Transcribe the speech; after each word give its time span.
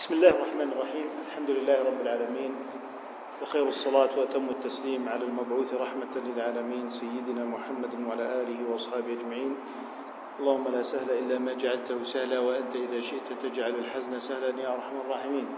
بسم 0.00 0.14
الله 0.14 0.28
الرحمن 0.28 0.72
الرحيم. 0.72 1.08
الحمد 1.28 1.50
لله 1.50 1.84
رب 1.84 2.00
العالمين. 2.00 2.52
وخير 3.42 3.68
الصلاة 3.68 4.08
وأتم 4.16 4.48
التسليم 4.48 5.08
على 5.08 5.24
المبعوث 5.24 5.74
رحمة 5.74 6.14
للعالمين 6.16 6.88
سيدنا 6.88 7.44
محمد 7.44 8.08
وعلى 8.08 8.24
آله 8.40 8.72
وأصحابه 8.72 9.12
أجمعين. 9.12 9.52
اللهم 10.40 10.64
لا 10.72 10.82
سهل 10.82 11.10
إلا 11.10 11.38
ما 11.38 11.52
جعلته 11.52 12.04
سهلا 12.04 12.38
وأنت 12.38 12.76
إذا 12.76 13.00
شئت 13.00 13.28
تجعل 13.44 13.74
الحزن 13.74 14.18
سهلا 14.18 14.56
يا 14.62 14.72
أرحم 14.72 14.96
الراحمين. 15.04 15.48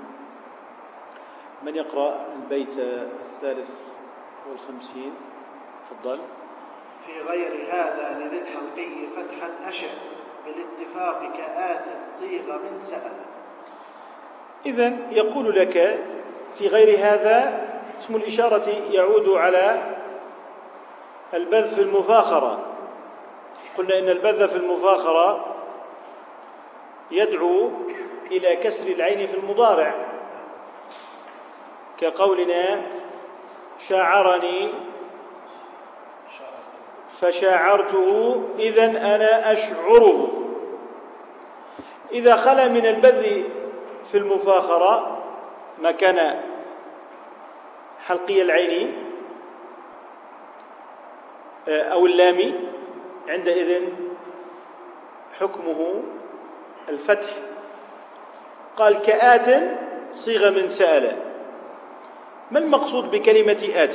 من 1.62 1.74
يقرأ 1.76 2.26
البيت 2.42 2.78
الثالث 3.22 3.70
والخمسين؟ 4.50 5.12
تفضل. 5.86 6.18
في 7.06 7.14
غير 7.30 7.52
هذا 7.70 8.18
لذي 8.18 8.38
الحلقي 8.42 9.06
فتحا 9.06 9.68
أشع 9.68 9.92
بالاتفاق 10.44 11.36
كآت 11.36 12.08
صيغ 12.08 12.58
من 12.58 12.78
سأل. 12.78 13.31
إذا 14.66 14.92
يقول 15.10 15.54
لك 15.56 15.98
في 16.58 16.68
غير 16.68 16.98
هذا 16.98 17.68
اسم 17.98 18.16
الإشارة 18.16 18.68
يعود 18.90 19.28
على 19.28 19.82
البذ 21.34 21.74
في 21.74 21.80
المفاخرة. 21.80 22.66
قلنا 23.78 23.98
إن 23.98 24.08
البذ 24.08 24.48
في 24.48 24.56
المفاخرة 24.56 25.46
يدعو 27.10 27.70
إلى 28.30 28.56
كسر 28.56 28.86
العين 28.86 29.26
في 29.26 29.36
المضارع. 29.36 29.94
كقولنا 31.98 32.82
شاعرني 33.88 34.68
فشاعرته 37.20 38.42
إذا 38.58 38.84
أنا 38.84 39.52
أشعره. 39.52 40.28
إذا 42.12 42.36
خلا 42.36 42.68
من 42.68 42.86
البذ 42.86 43.42
في 44.12 44.18
المفاخرة 44.18 45.22
مكان 45.78 46.40
حلقي 48.06 48.42
العين 48.42 48.94
آه، 51.68 51.82
أو 51.82 52.06
اللام 52.06 52.52
عندئذ 53.28 53.82
حكمه 55.40 56.02
الفتح. 56.88 57.30
قال 58.76 58.98
كآت 58.98 59.78
صيغة 60.12 60.50
من 60.50 60.68
سأل. 60.68 61.16
ما 62.50 62.58
المقصود 62.58 63.10
بكلمة 63.10 63.68
آت؟ 63.76 63.94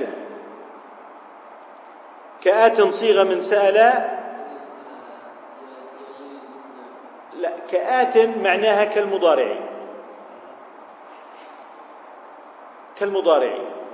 كآت 2.42 2.82
صيغة 2.82 3.24
من 3.24 3.42
سأل. 3.42 3.76
لا 7.34 7.52
كآت 7.72 8.18
معناها 8.18 8.86
كالمضارع. 8.86 9.77
كالمضارع. 13.00 13.54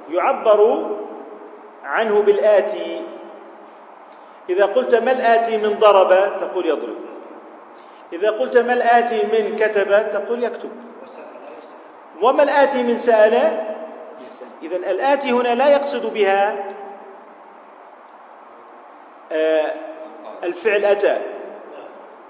يعبر 0.09 0.89
عنه 1.83 2.21
بالآتي. 2.21 3.01
إذا 4.49 4.65
قلت 4.65 4.95
ما 4.95 5.11
الآتي 5.11 5.57
من 5.57 5.79
ضرب 5.79 6.37
تقول 6.39 6.65
يضرب. 6.65 6.95
إذا 8.13 8.29
قلت 8.29 8.57
ما 8.57 8.73
الآتي 8.73 9.23
من 9.23 9.55
كتب 9.55 10.11
تقول 10.11 10.43
يكتب. 10.43 10.71
وما 12.21 12.43
الآتي 12.43 12.83
من 12.83 12.99
سأل؟ 12.99 13.33
إذا 14.61 14.75
الآتي 14.75 15.31
هنا 15.31 15.55
لا 15.55 15.67
يقصد 15.67 16.13
بها 16.13 16.63
آه، 19.31 19.73
الفعل 20.43 20.85
أتى. 20.85 21.21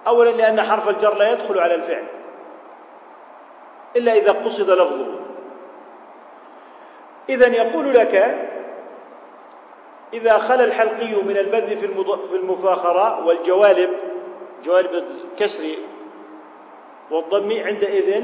أولا 0.07 0.29
لأن 0.29 0.61
حرف 0.61 0.89
الجر 0.89 1.17
لا 1.17 1.31
يدخل 1.31 1.59
على 1.59 1.75
الفعل 1.75 2.07
إلا 3.95 4.13
إذا 4.13 4.31
قصد 4.31 4.69
لفظه. 4.69 5.22
إذا 7.29 7.47
يقول 7.47 7.93
لك 7.93 8.37
إذا 10.13 10.37
خلا 10.37 10.63
الحلقي 10.63 11.15
من 11.23 11.37
البذ 11.37 11.75
في 12.29 12.35
المفاخرة 12.35 13.25
والجوالب 13.25 13.89
جوالب 14.63 14.93
الكسر 14.93 15.63
والضم 17.11 17.51
عندئذ 17.65 18.23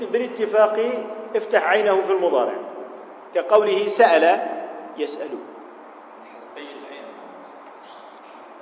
بالاتفاق 0.00 0.80
افتح 1.36 1.68
عينه 1.68 2.02
في 2.02 2.12
المضارع. 2.12 2.54
كقوله 3.34 3.88
سأل 3.88 4.48
يسأل. 4.98 5.30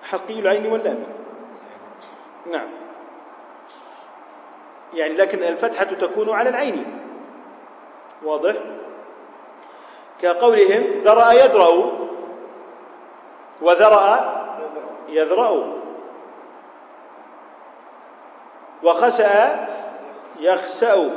حلقي 0.02 0.38
العين 0.38 0.66
واللام 0.66 1.04
نعم. 2.46 2.68
يعني 4.94 5.14
لكن 5.14 5.42
الفتحة 5.42 5.84
تكون 5.84 6.30
على 6.30 6.48
العين. 6.48 7.00
واضح؟ 8.24 8.54
كقولهم 10.22 11.02
ذرأ 11.02 11.32
يدرأ 11.32 11.92
وذرأ 13.62 14.36
يذرأ. 15.08 15.72
وخسأ 18.82 19.66
يخسأ 20.40 21.10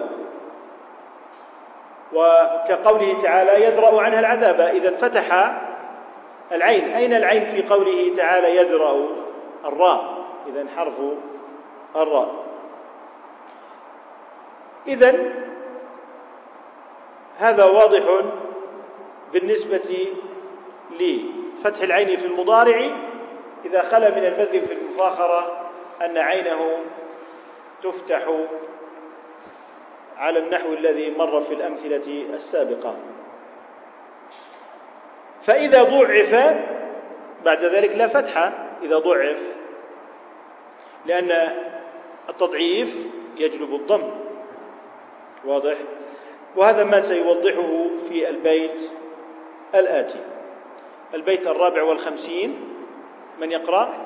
وكقوله 2.14 3.22
تعالى 3.22 3.66
يدرأ 3.66 4.02
عنها 4.02 4.20
العذاب. 4.20 4.62
إذا 4.62 4.96
فتح 4.96 5.58
العين. 6.52 6.90
أين 6.90 7.14
العين 7.14 7.46
في 7.46 7.64
قوله 7.64 8.16
تعالى 8.16 8.56
يدرأ 8.56 9.08
الراء. 9.66 10.26
إذا 10.48 10.70
حرف 10.76 10.94
الراء. 11.96 12.30
إذا 14.88 15.16
هذا 17.38 17.66
واضح 17.66 18.04
بالنسبة 19.34 20.08
لفتح 21.00 21.82
العين 21.82 22.18
في 22.18 22.26
المضارع 22.26 22.82
إذا 23.66 23.82
خلا 23.82 24.10
من 24.10 24.26
البذل 24.26 24.62
في 24.62 24.74
المفاخرة 24.74 25.70
أن 26.02 26.18
عينه 26.18 26.78
تفتح 27.84 28.30
على 30.18 30.40
النحو 30.40 30.74
الذي 30.74 31.10
مر 31.18 31.42
في 31.42 31.54
الأمثلة 31.54 32.26
السابقة. 32.34 32.96
فإذا 35.42 35.84
ضعف 35.84 36.58
بعد 37.46 37.64
ذلك 37.64 37.96
لا 37.96 38.08
فتح 38.08 38.38
إذا 38.84 38.98
ضعف 38.98 39.56
لأن 41.06 41.32
التضعيف 42.30 43.08
يجلب 43.38 43.74
الضم. 43.74 44.12
واضح؟ 45.46 45.76
وهذا 46.56 46.84
ما 46.84 47.00
سيوضحه 47.00 47.88
في 48.10 48.30
البيت 48.30 48.82
الآتي. 49.76 50.20
البيت 51.14 51.48
الرابع 51.48 51.84
والخمسين. 51.84 52.76
من 53.42 53.52
يقرأ؟ 53.52 54.06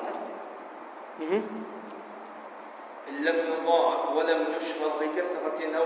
لم 3.20 3.36
يضاعف 3.36 4.12
ولم 4.12 4.46
يشهر 4.56 4.90
بكثرة 5.00 5.76
أو 5.76 5.84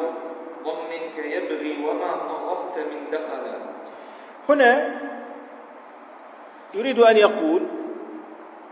ضم 0.65 0.91
كيبغي 1.17 1.87
وما 1.87 2.17
صرفت 2.17 2.79
من 2.79 3.11
دخل. 3.13 3.55
هنا 4.49 5.01
يريد 6.75 6.99
أن 6.99 7.17
يقول 7.17 7.63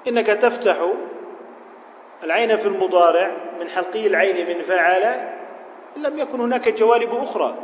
إنك 0.08 0.26
تفتح 0.26 0.76
العين 2.24 2.56
في 2.56 2.66
المضارع 2.66 3.36
من 3.60 3.68
حلقي 3.68 4.06
العين 4.06 4.48
من 4.48 4.62
فعل 4.62 5.32
لم 5.96 6.18
يكن 6.18 6.40
هناك 6.40 6.68
جوانب 6.68 7.14
أخرى. 7.14 7.54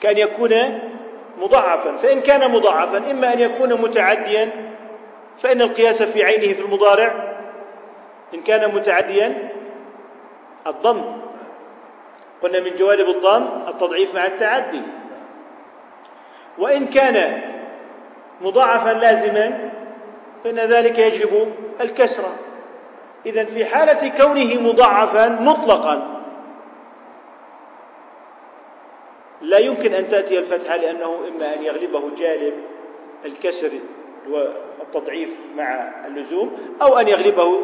كأن 0.00 0.18
يكون 0.18 0.52
مضاعفا. 1.38 1.96
فإن 1.96 2.20
كان 2.20 2.50
مضاعفا 2.50 3.10
إما 3.10 3.32
أن 3.32 3.40
يكون 3.40 3.80
متعديا 3.80 4.50
فإن 5.38 5.62
القياس 5.62 6.02
في 6.02 6.24
عينه 6.24 6.52
في 6.52 6.60
المضارع. 6.60 7.36
إن 8.34 8.40
كان 8.40 8.74
متعديا 8.74 9.48
الضم. 10.66 11.02
قلنا 12.42 12.60
من 12.60 12.74
جوانب 12.74 13.08
الضم 13.08 13.46
التضعيف 13.68 14.14
مع 14.14 14.26
التعدي. 14.26 14.82
وإن 16.58 16.86
كان 16.86 17.42
مضاعفا 18.40 18.92
لازما 18.92 19.70
فإن 20.44 20.56
ذلك 20.56 20.98
يجب 20.98 21.52
الكسرة. 21.80 22.34
إذا 23.26 23.44
في 23.44 23.64
حالة 23.64 24.08
كونه 24.08 24.60
مضاعفا 24.60 25.28
مطلقا 25.28 26.19
لا 29.40 29.58
يمكن 29.58 29.94
أن 29.94 30.08
تأتي 30.08 30.38
الفتحة 30.38 30.76
لأنه 30.76 31.28
إما 31.28 31.54
أن 31.54 31.62
يغلبه 31.62 32.14
جالب 32.14 32.54
الكسر 33.24 33.70
والتضعيف 34.28 35.40
مع 35.56 35.92
اللزوم 36.06 36.56
أو 36.82 36.98
أن 36.98 37.08
يغلبه 37.08 37.58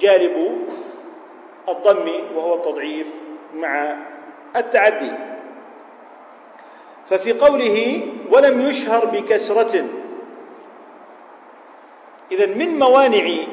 جالب 0.00 0.66
الضم 1.68 2.08
وهو 2.36 2.54
التضعيف 2.54 3.14
مع 3.54 3.96
التعدي. 4.56 5.12
ففي 7.10 7.32
قوله 7.32 8.02
ولم 8.30 8.60
يشهر 8.60 9.04
بكسرة. 9.04 9.84
إذا 12.32 12.46
من 12.46 12.78
موانع 12.78 13.46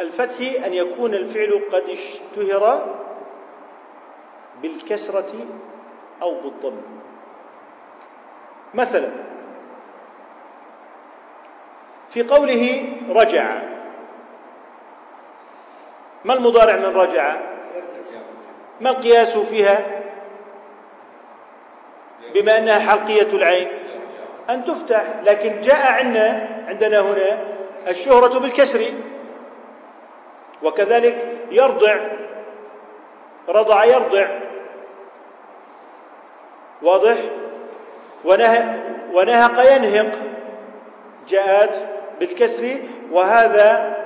الفتح 0.00 0.64
أن 0.66 0.72
يكون 0.72 1.14
الفعل 1.14 1.62
قد 1.72 1.82
اشتهر 1.88 2.96
بالكسرة 4.62 5.32
أو 6.22 6.40
بالضم. 6.40 6.80
مثلا 8.74 9.10
في 12.10 12.22
قوله 12.22 12.92
رجع. 13.08 13.62
ما 16.24 16.34
المضارع 16.34 16.76
من 16.76 16.96
رجع؟ 16.96 17.36
ما 18.80 18.90
القياس 18.90 19.38
فيها؟ 19.38 19.86
بما 22.34 22.58
أنها 22.58 22.78
حلقية 22.78 23.32
العين. 23.32 23.68
أن 24.50 24.64
تفتح 24.64 25.04
لكن 25.22 25.60
جاء 25.60 25.92
عندنا 25.92 26.48
عندنا 26.68 27.00
هنا 27.00 27.44
الشهرة 27.88 28.38
بالكسر. 28.38 28.92
وكذلك 30.62 31.38
يرضع 31.50 31.96
رضع 33.48 33.84
يرضع. 33.84 34.49
واضح؟ 36.82 37.16
ونهق 38.24 38.76
ونهق 39.12 39.74
ينهق. 39.74 40.12
جاءت 41.28 41.88
بالكسر 42.20 42.76
وهذا 43.12 43.96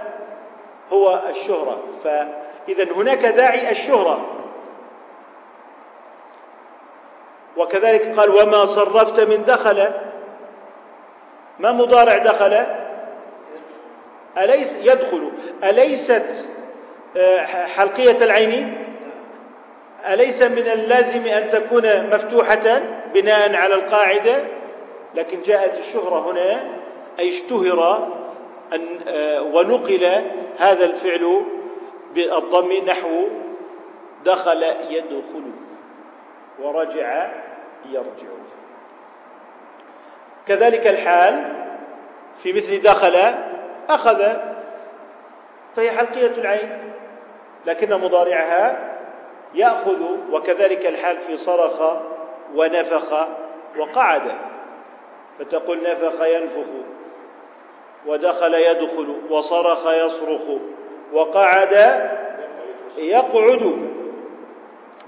هو 0.93 1.21
الشهرة. 1.31 1.83
فإذا 2.05 2.93
هناك 2.93 3.25
داعي 3.25 3.71
الشهرة. 3.71 4.27
وكذلك 7.57 8.19
قال 8.19 8.31
وما 8.31 8.67
صرفت 8.67 9.21
من 9.21 9.45
دخل. 9.45 9.91
ما 11.59 11.73
مضارع 11.73 12.19
دخل؟ 12.19 12.67
أليس 14.39 14.77
يدخل؟ 14.77 15.33
أليست 15.65 16.49
آه، 17.17 17.45
حلقية 17.45 18.25
العين؟ 18.25 18.84
أليس 20.13 20.43
من 20.43 20.69
اللازم 20.69 21.27
أن 21.27 21.51
تكون 21.51 22.07
مفتوحة 22.07 22.83
بناء 23.15 23.55
على 23.55 23.75
القاعدة؟ 23.75 24.45
لكن 25.15 25.43
جاءت 25.43 25.79
الشهرة 25.79 26.31
هنا 26.31 26.61
أي 27.19 27.29
اشتهر 27.29 28.09
أن 28.75 29.01
آه، 29.09 29.43
ونقل 29.43 30.05
هذا 30.59 30.85
الفعل 30.85 31.45
بالضم 32.15 32.73
نحو 32.87 33.25
دخل 34.25 34.63
يدخل 34.91 35.53
ورجع 36.63 37.31
يرجع. 37.91 38.35
كذلك 40.47 40.87
الحال 40.87 41.53
في 42.37 42.53
مثل 42.53 42.81
دخل 42.83 43.17
أخذ 43.89 44.37
فهي 45.77 45.91
حلقية 45.91 46.33
العين 46.39 46.95
لكن 47.67 47.95
مضارعها 47.95 48.94
يأخذ 49.55 50.03
وكذلك 50.33 50.87
الحال 50.87 51.21
في 51.21 51.37
صرخ 51.37 51.97
ونفخ 52.55 53.29
وقعد. 53.79 54.33
فتقول 55.39 55.79
نفخ 55.83 56.27
ينفخ 56.27 56.67
ودخل 58.07 58.55
يدخل 58.55 59.21
وصرخ 59.31 59.87
يصرخ 59.93 60.43
وقعد 61.13 61.73
يقعد. 62.99 63.91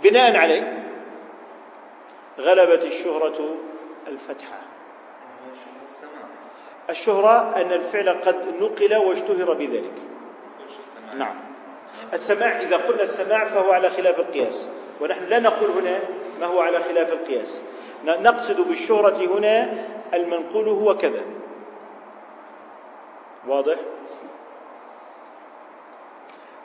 بناء 0.02 0.36
عليه 0.36 0.86
غلبت 2.40 2.84
الشهرة 2.84 3.54
الفتحة. 4.08 4.58
الشهرة 6.90 7.56
أن 7.56 7.72
الفعل 7.72 8.08
قد 8.08 8.36
نقل 8.60 8.96
واشتهر 8.96 9.54
بذلك. 9.54 9.94
نعم. 11.16 11.45
السماع 12.12 12.60
إذا 12.60 12.76
قلنا 12.76 13.02
السماع 13.02 13.44
فهو 13.44 13.72
على 13.72 13.90
خلاف 13.90 14.20
القياس. 14.20 14.68
ونحن 15.00 15.24
لا 15.28 15.38
نقول 15.38 15.70
هنا 15.70 16.00
ما 16.40 16.46
هو 16.46 16.60
على 16.60 16.78
خلاف 16.80 17.12
القياس. 17.12 17.60
نقصد 18.04 18.60
بالشهرة 18.60 19.38
هنا 19.38 19.84
المنقول 20.14 20.68
هو 20.68 20.96
كذا. 20.96 21.22
واضح؟ 23.48 23.76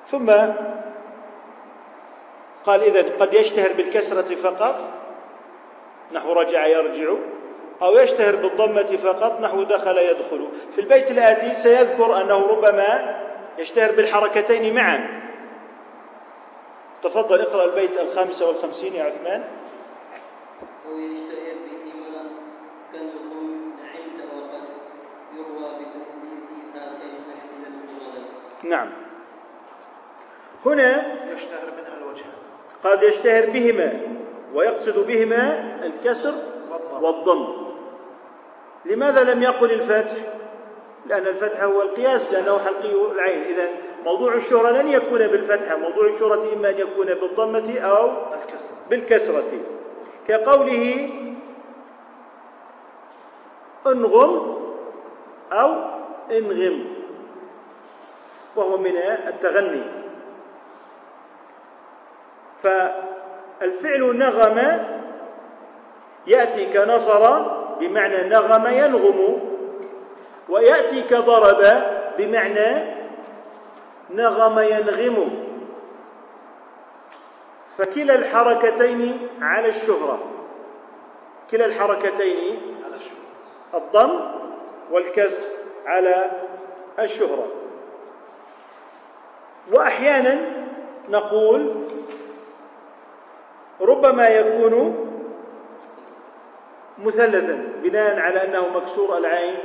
ثم 0.08 0.32
قال 2.66 2.84
إذا 2.84 3.16
قد 3.20 3.34
يشتهر 3.34 3.74
بالكسرة 3.74 4.36
فقط 4.36 4.90
نحو 6.12 6.34
رجع 6.34 6.66
يرجع 6.66 7.14
أو 7.82 7.98
يشتهر 7.98 8.36
بالضمة 8.36 8.98
فقط 8.98 9.42
نحو 9.42 9.64
دخل 9.64 9.98
يدخل. 9.98 10.50
في 10.76 10.82
البيت 10.82 11.12
الآتي 11.12 11.54
سيذكر 11.54 12.22
أنه 12.22 12.48
ربما 12.48 13.22
يشتهر 13.58 13.92
بالحركتين 13.92 14.76
معا. 14.76 15.22
تفضل 17.03 17.42
اقرأ 17.42 17.63
البيت 17.63 17.98
الخامسة 18.00 18.48
والخمسين 18.48 18.94
يا 18.94 19.03
عثمان. 19.03 19.44
أو 20.88 21.00
يشتهر 21.00 21.56
بهما 21.65 22.30
كالقم 22.94 23.71
نعمت 23.77 24.33
وقد 24.33 24.63
يروى 25.36 25.69
بتحديثها 25.74 26.98
كجنح 27.00 27.44
إلى 28.63 28.69
نعم. 28.69 28.89
هنا 30.65 31.15
يشتهر 31.33 31.71
منها 31.77 31.98
الوجه. 31.98 32.25
قد 32.83 33.03
يشتهر 33.03 33.50
بهما 33.50 34.01
ويقصد 34.53 35.07
بهما 35.07 35.75
الكسر 35.86 36.33
والضم. 37.01 37.71
لماذا 38.86 39.33
لم 39.33 39.44
يقل 39.44 39.71
الفتح؟ 39.71 40.18
لأن 41.06 41.27
الفتح 41.27 41.63
هو 41.63 41.81
القياس 41.81 42.33
لأنه 42.33 42.59
حلقي 42.59 43.12
العين. 43.12 43.44
إذا 43.44 43.69
موضوع 44.06 44.33
الشهرة 44.33 44.71
لن 44.71 44.88
يكون 44.88 45.27
بالفتحة 45.27 45.77
موضوع 45.77 46.07
الشهرة 46.07 46.53
إما 46.53 46.69
أن 46.69 46.80
يكون 46.80 47.06
بالضمة 47.06 47.80
أو 47.80 48.12
بالكسرة. 48.89 49.51
كقوله 50.27 51.09
انغم 53.88 54.57
أو 55.51 55.75
انغم 56.31 56.86
وهو 58.56 58.77
من 58.77 58.98
التغني. 59.27 59.83
فالفعل 62.63 64.18
نغم 64.18 64.86
يأتي 66.27 66.74
كنصر 66.74 67.42
بمعنى 67.80 68.30
نغم 68.30 68.68
ينغم 68.68 69.39
ويأتي 70.50 71.01
كضرب 71.01 71.83
بمعنى 72.18 73.00
نغم 74.13 74.60
ينغم. 74.60 75.46
فكلا 77.77 78.15
الحركتين 78.15 79.27
على 79.41 79.68
الشهرة. 79.68 80.20
كلا 81.51 81.65
الحركتين 81.65 82.75
على 82.86 82.96
الشهرة 82.96 83.22
الضم 83.74 84.20
والكسر 84.91 85.48
على 85.86 86.32
الشهرة. 87.00 87.48
وأحيانا 89.72 90.38
نقول 91.10 91.75
ربما 93.82 94.30
يكون 94.30 95.08
مثلثا 96.98 97.70
بناء 97.84 98.20
على 98.20 98.44
أنه 98.44 98.70
مكسور 98.75 99.18
العين 99.18 99.56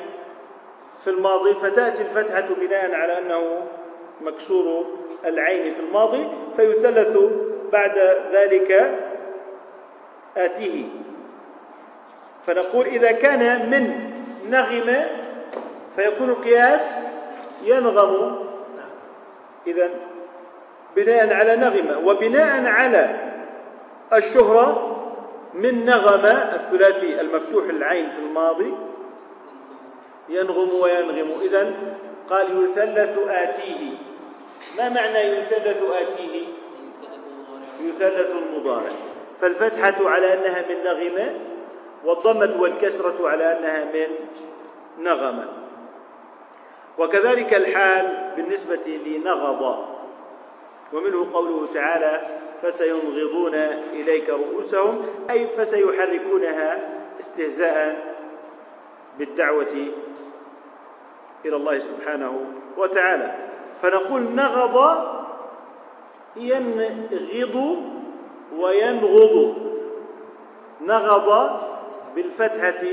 في 1.05 1.11
الماضي 1.11 1.55
فتأتي 1.55 2.03
الفتحة 2.03 2.55
بناء 2.55 2.95
على 2.95 3.19
أنه 3.19 3.67
مكسور 4.21 4.87
العين 5.25 5.75
في 5.75 5.81
الماضي 5.81 6.29
فيثلث 6.57 7.19
بعد 7.73 7.99
ذلك 8.33 9.01
آتيه. 10.37 10.85
فنقول 12.47 12.87
إذا 12.87 13.13
كان 13.13 13.71
من 13.71 14.11
نغم 14.51 15.05
فيكون 15.97 16.31
القياس 16.31 16.97
ينغم. 17.65 18.47
إذا 19.67 19.91
بناء 20.97 21.35
على 21.35 21.57
نغم 21.57 22.07
وبناء 22.09 22.67
على 22.67 23.33
الشهرة 24.13 24.93
من 25.55 25.87
نغم 25.87 26.27
الثلاثي 26.27 27.21
المفتوح 27.21 27.65
العين 27.65 28.11
في 28.11 28.19
الماضي 28.19 28.75
ينغم 30.29 30.81
وينغم. 30.83 31.41
إذا 31.41 31.73
قال 32.31 32.63
يثلث 32.63 33.19
آتيه. 33.29 34.06
ما 34.79 34.89
معنى 34.89 35.19
يثلث 35.19 35.83
آتيه؟ 35.83 36.47
يثلث 37.81 38.35
المضارع. 38.35 38.91
فالفتحة 39.41 40.09
على 40.09 40.35
أنها 40.35 40.65
من 40.69 40.85
نغم 40.85 41.33
والضمة 42.05 42.61
والكسرة 42.61 43.29
على 43.29 43.59
أنها 43.59 43.85
من 43.85 44.09
نغم 45.05 45.47
وكذلك 46.99 47.55
الحال 47.55 48.33
بالنسبة 48.37 49.01
لنغض. 49.07 49.85
ومنه 50.93 51.33
قوله 51.33 51.69
تعالى 51.75 52.27
فسينغضون 52.63 53.55
إليك 53.93 54.29
رؤوسهم 54.29 55.05
أي 55.31 55.47
فسيحركونها 55.47 56.79
استهزاء 57.21 58.15
بالدعوة 59.19 59.89
إلى 61.45 61.57
الله 61.57 61.79
سبحانه 61.79 62.45
وتعالى. 62.77 63.46
فنقول 63.83 64.23
نغض 64.23 65.07
ينغض 66.37 67.77
وينغض. 68.59 69.55
نغض 70.81 71.61
بالفتحة 72.15 72.87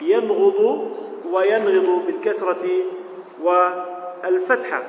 ينغض 0.00 0.90
وينغض 1.32 2.06
بالكسرة 2.06 2.64
والفتحة. 3.42 4.82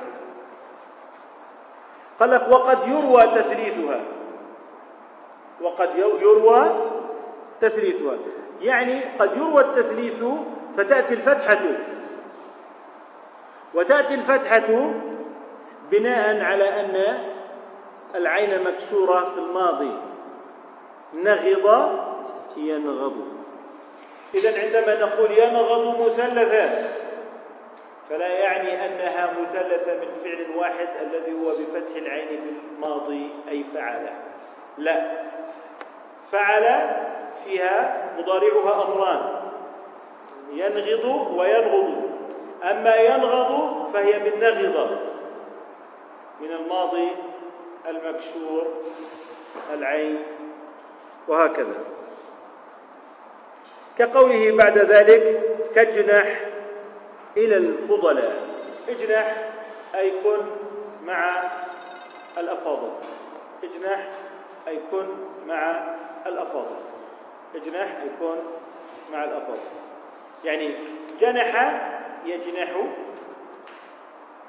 قال 2.20 2.30
لك 2.30 2.48
وقد 2.50 2.88
يروى 2.88 3.22
تثليثها. 3.22 4.00
وقد 5.62 5.90
يروى 5.96 6.64
تثليثها. 7.60 8.16
يعني 8.60 9.04
قد 9.18 9.36
يروى 9.36 9.60
التثليث 9.60 10.24
فتأتي 10.76 11.14
الفتحة. 11.14 11.60
وتأتي 13.74 14.14
الفتحة 14.14 14.90
بناء 15.90 16.42
على 16.42 16.80
أن 16.80 17.04
العين 18.14 18.64
مكسورة 18.64 19.28
في 19.28 19.38
الماضي. 19.38 19.92
نغض 21.14 21.98
ينغض. 22.56 23.38
إذا 24.34 24.62
عندما 24.62 25.00
نقول 25.00 25.38
ينغض 25.38 26.00
مثلثا 26.00 26.90
فلا 28.10 28.28
يعني 28.28 28.86
أنها 28.86 29.32
مثلثة 29.40 29.94
من 29.94 30.14
فعل 30.24 30.56
واحد 30.56 30.88
الذي 31.02 31.32
هو 31.32 31.50
بفتح 31.50 31.96
العين 31.96 32.28
في 32.28 32.48
الماضي 32.74 33.30
أي 33.48 33.64
فعل. 33.74 34.08
لا. 34.78 35.10
فعل 36.32 36.90
فيها 37.44 38.04
مضارعها 38.18 38.84
أمران. 38.84 39.50
ينغض 40.52 41.32
وينغض. 41.36 42.07
أما 42.62 42.96
ينغض 42.96 43.90
فهي 43.92 44.18
من 44.18 44.40
نغض 44.40 44.98
من 46.40 46.52
الماضي 46.52 47.08
المكسور 47.88 48.66
العين 49.74 50.22
وهكذا. 51.28 51.84
كقوله 53.98 54.56
بعد 54.56 54.78
ذلك 54.78 55.42
كجنح 55.74 56.40
إلى 57.36 57.56
الفضلاء. 57.56 58.36
اجنح 58.88 59.36
أي 59.94 60.10
كن 60.10 60.46
مع 61.04 61.42
الأفاضل. 62.38 62.90
اجنح 63.62 64.08
أي 64.68 64.78
كن 64.90 65.06
مع 65.46 65.84
الأفاضل. 66.26 66.76
اجنح 67.54 67.96
أي 68.02 68.08
كن 68.20 68.36
مع 69.12 69.24
الأفاضل. 69.24 69.58
يعني 70.44 70.74
جنح 71.20 71.80
يجنح 72.24 72.70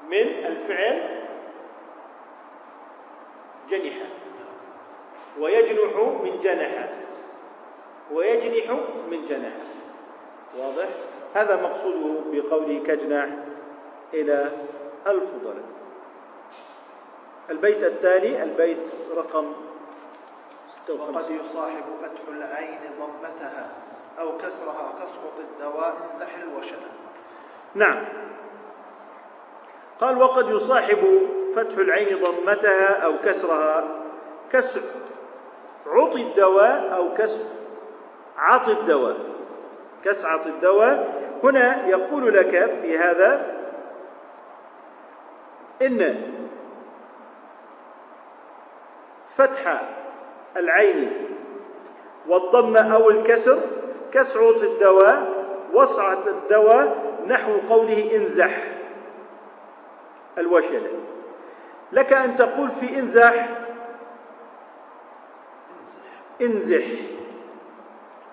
من 0.08 0.46
الفعل 0.46 1.26
جنح. 3.68 3.96
ويجنح 5.38 5.96
من 6.22 6.38
جنح. 6.42 6.88
ويجنح 8.12 8.70
من 9.10 9.24
جنح. 9.28 9.52
واضح؟ 10.58 10.88
هذا 11.34 11.62
مقصوده 11.62 12.20
بقوله 12.32 12.82
كجنح 12.86 13.28
إلى 14.14 14.50
الفضل 15.06 15.54
البيت 17.50 17.82
التالي 17.84 18.42
البيت 18.42 18.88
رقم 19.16 19.52
56 20.86 21.16
وقد 21.16 21.30
يصاحب 21.30 21.84
فتح 22.02 22.20
العين 22.28 22.80
ضمتها 23.00 23.72
أو 24.18 24.38
كسرها 24.38 24.92
كسقط 25.02 25.38
الدواء 25.38 26.10
انزح 26.12 26.34
الوشنة 26.34 26.99
نعم. 27.74 28.04
قال 30.00 30.18
وقد 30.18 30.50
يصاحب 30.50 30.98
فتح 31.54 31.78
العين 31.78 32.18
ضمتها 32.20 33.04
أو 33.04 33.12
كسرها 33.24 33.84
كسر. 34.52 34.80
عطي 35.86 36.22
الدواء 36.22 36.96
أو 36.96 37.14
كسر. 37.14 37.44
عطي 38.38 38.72
الدواء. 38.72 39.16
كسعة 40.04 40.46
الدواء. 40.46 41.20
هنا 41.44 41.86
يقول 41.86 42.34
لك 42.34 42.70
في 42.82 42.98
هذا 42.98 43.56
إن 45.82 46.16
فتح 49.24 49.82
العين 50.56 51.12
والضم 52.28 52.76
أو 52.76 53.10
الكسر 53.10 53.58
كسعة 54.12 54.62
الدواء 54.62 55.44
وسعة 55.74 56.22
الدواء 56.26 56.96
نحو 57.30 57.52
قوله 57.68 58.16
انزح. 58.16 58.50
الوشلة 60.38 60.90
لك 61.92 62.12
أن 62.12 62.36
تقول 62.36 62.70
في 62.70 62.98
انزح. 62.98 63.48
انزح. 66.40 66.84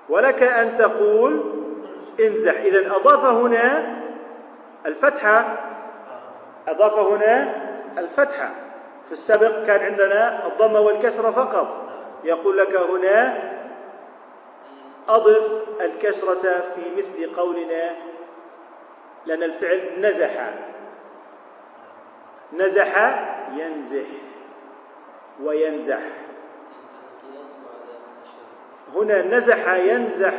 ولك 0.10 0.44
أن 0.44 0.78
تقول 0.78 1.44
انزح. 2.20 2.60
إذا 2.60 2.96
أضاف 2.96 3.26
هنا 3.26 3.98
الفتحة 4.86 5.58
أضاف 6.68 7.00
هنا 7.00 7.56
الفتحة 7.98 8.50
في 9.06 9.12
السابق 9.12 9.64
كان 9.66 9.86
عندنا 9.86 10.48
الضم 10.48 10.76
والكسرة 10.76 11.32
فقط. 11.32 11.88
يقول 12.24 12.58
لك 12.58 12.76
هنا 12.76 13.44
أضف 15.10 15.62
الكسرة 15.82 16.62
في 16.62 16.82
مثل 16.98 17.36
قولنا 17.36 17.96
لأن 19.28 19.44
الفعل 19.44 20.02
نزح. 20.02 20.54
نزح 22.54 23.20
ينزح 23.54 24.08
وينزح. 25.44 26.02
هنا 28.96 29.22
نزح 29.22 29.74
ينزح 29.74 30.34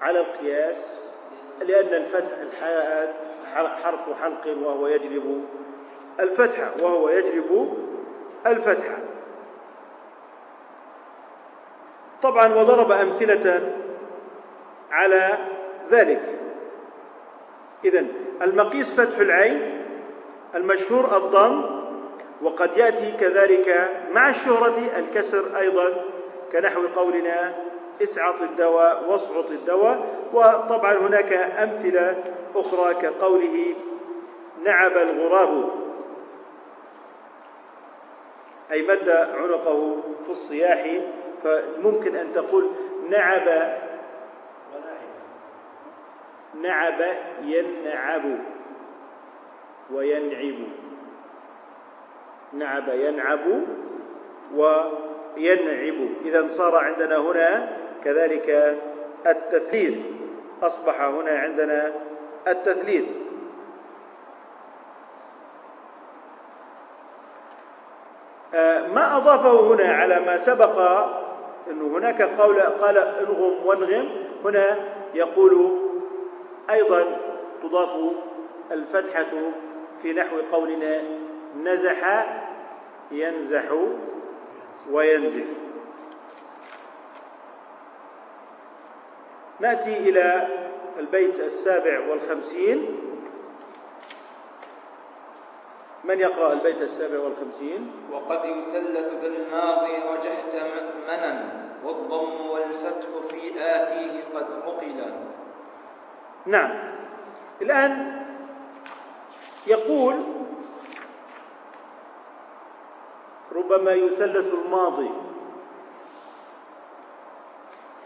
على 0.00 0.20
القياس 0.20 1.04
لأن 1.60 2.02
الفتح 2.02 2.38
الحاء 2.38 3.26
حرف 3.82 4.22
حلق 4.22 4.56
وهو 4.66 4.86
يجلب 4.86 5.44
الفتحة 6.20 6.72
وهو 6.82 7.08
يجلب 7.08 7.78
الفتحة 8.46 8.98
طبعا 12.22 12.54
وضرب 12.54 12.92
أمثلة 12.92 13.72
على 14.90 15.38
ذلك. 15.90 16.35
إذا 17.84 18.06
المقيس 18.42 19.00
فتح 19.00 19.18
العين 19.18 19.82
المشهور 20.54 21.16
الضم 21.16 21.76
وقد 22.42 22.76
يأتي 22.76 23.12
كذلك 23.12 23.90
مع 24.12 24.28
الشهرة 24.28 24.98
الكسر 24.98 25.58
أيضا 25.58 26.04
كنحو 26.52 26.86
قولنا 26.96 27.54
إسعط 28.02 28.42
الدواء 28.42 29.04
واصعط 29.08 29.50
الدواء 29.50 30.06
وطبعا 30.32 30.94
هناك 30.94 31.32
أمثلة 31.32 32.24
أخرى 32.54 32.94
كقوله 32.94 33.74
نعب 34.64 34.92
الغراب. 34.96 35.70
أي 38.72 38.82
مد 38.82 39.08
عنقه 39.08 39.96
في 40.24 40.30
الصياح 40.30 41.00
فممكن 41.44 42.16
أن 42.16 42.32
تقول 42.32 42.70
نعب 43.08 43.76
نعب 46.62 47.00
ينعب 47.42 48.22
وينعب. 49.90 50.68
نعب 52.52 52.88
ينعب 52.88 53.46
وينعب. 54.54 56.08
إذا 56.24 56.48
صار 56.48 56.76
عندنا 56.76 57.16
هنا 57.16 57.76
كذلك 58.04 58.78
التثليث. 59.26 59.98
أصبح 60.62 61.00
هنا 61.00 61.38
عندنا 61.38 61.92
التثليث. 62.48 63.04
آه، 68.54 68.86
ما 68.86 69.16
أضافه 69.16 69.74
هنا 69.74 69.92
على 69.92 70.20
ما 70.20 70.36
سبق 70.36 70.78
أنه 71.70 71.98
هناك 71.98 72.22
قول 72.22 72.60
قال 72.60 72.98
انغم 72.98 73.66
وانغم. 73.66 74.08
هنا 74.44 74.78
يقول 75.14 75.85
أيضا 76.70 77.16
تضاف 77.62 78.00
الفتحة 78.72 79.52
في 80.02 80.12
نحو 80.12 80.40
قولنا 80.52 81.02
نزح 81.56 82.26
ينزح 83.10 83.64
وينزح. 84.90 85.44
نأتي 89.60 89.96
إلى 89.96 90.48
البيت 90.98 91.40
السابع 91.40 92.00
والخمسين. 92.08 93.02
من 96.04 96.20
يقرأ 96.20 96.52
البيت 96.52 96.82
السابع 96.82 97.18
والخمسين؟ 97.18 97.92
وقد 98.12 98.44
يثلث 98.44 99.12
ذا 99.22 99.26
الماضي 99.26 99.96
رجحت 99.96 100.54
منا 101.08 101.66
والضم 101.84 102.46
والفتح 102.46 103.08
في 103.30 103.50
آتيه 103.58 104.24
قد 104.34 104.46
عقلا 104.66 105.12
نعم. 106.46 106.70
الآن 107.62 108.22
يقول 109.66 110.14
ربما 113.52 113.90
يثلث 113.90 114.54
الماضي 114.54 115.10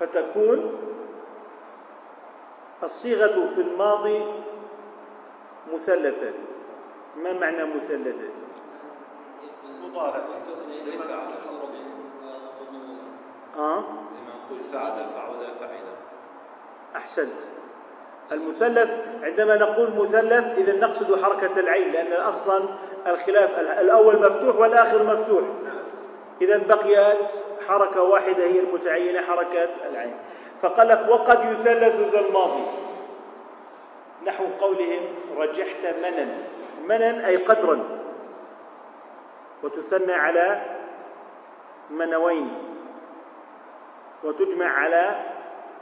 فتكون 0.00 0.78
الصيغة 2.82 3.46
في 3.46 3.60
الماضي 3.60 4.24
مثلثة. 5.72 6.32
ما 7.16 7.32
معنى 7.32 7.64
مثلثة؟ 7.64 8.28
مضارع. 9.82 10.24
آه؟ 13.56 13.84
فعل 14.72 15.10
فعل 15.14 15.54
فعل. 15.60 15.84
أحسنت. 16.96 17.59
المثلث 18.32 18.98
عندما 19.22 19.56
نقول 19.56 19.90
مثلث 19.98 20.58
إذا 20.58 20.76
نقصد 20.76 21.22
حركة 21.22 21.60
العين 21.60 21.92
لأن 21.92 22.12
أصلا 22.12 22.62
الخلاف 23.06 23.58
الأول 23.58 24.16
مفتوح 24.16 24.56
والآخر 24.56 25.02
مفتوح. 25.02 25.44
إذا 26.42 26.58
بقيت 26.58 27.30
حركة 27.68 28.02
واحدة 28.02 28.44
هي 28.44 28.60
المتعينة 28.60 29.22
حركة 29.22 29.68
العين. 29.90 30.14
فقال 30.62 30.88
لك 30.88 31.06
وقد 31.08 31.52
يثلث 31.52 32.14
ذا 32.14 32.20
الماضي. 32.20 32.62
نحو 34.26 34.44
قولهم 34.60 35.02
رجحت 35.36 35.86
منن. 36.02 36.44
منن 36.84 37.24
أي 37.24 37.36
قدرا. 37.36 37.84
وتثنى 39.62 40.12
على 40.12 40.60
منوين. 41.90 42.50
وتجمع 44.24 44.66
على 44.66 45.16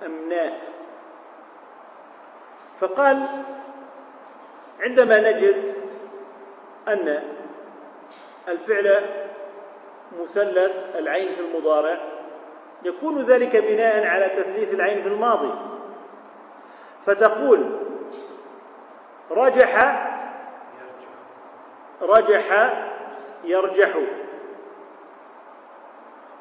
أمناء. 0.07 0.78
فقال 2.81 3.27
عندما 4.81 5.31
نجد 5.31 5.75
أن 6.89 7.23
الفعل 8.49 9.07
مثلث 10.21 10.97
العين 10.99 11.33
في 11.33 11.41
المضارع 11.41 11.99
يكون 12.85 13.23
ذلك 13.23 13.57
بناء 13.57 14.07
على 14.07 14.29
تثليث 14.29 14.75
العين 14.75 15.03
في 15.03 15.09
الماضي 15.09 15.53
فتقول 17.07 17.71
رجح 19.31 20.05
رجح 22.03 22.79
يرجح 23.45 23.99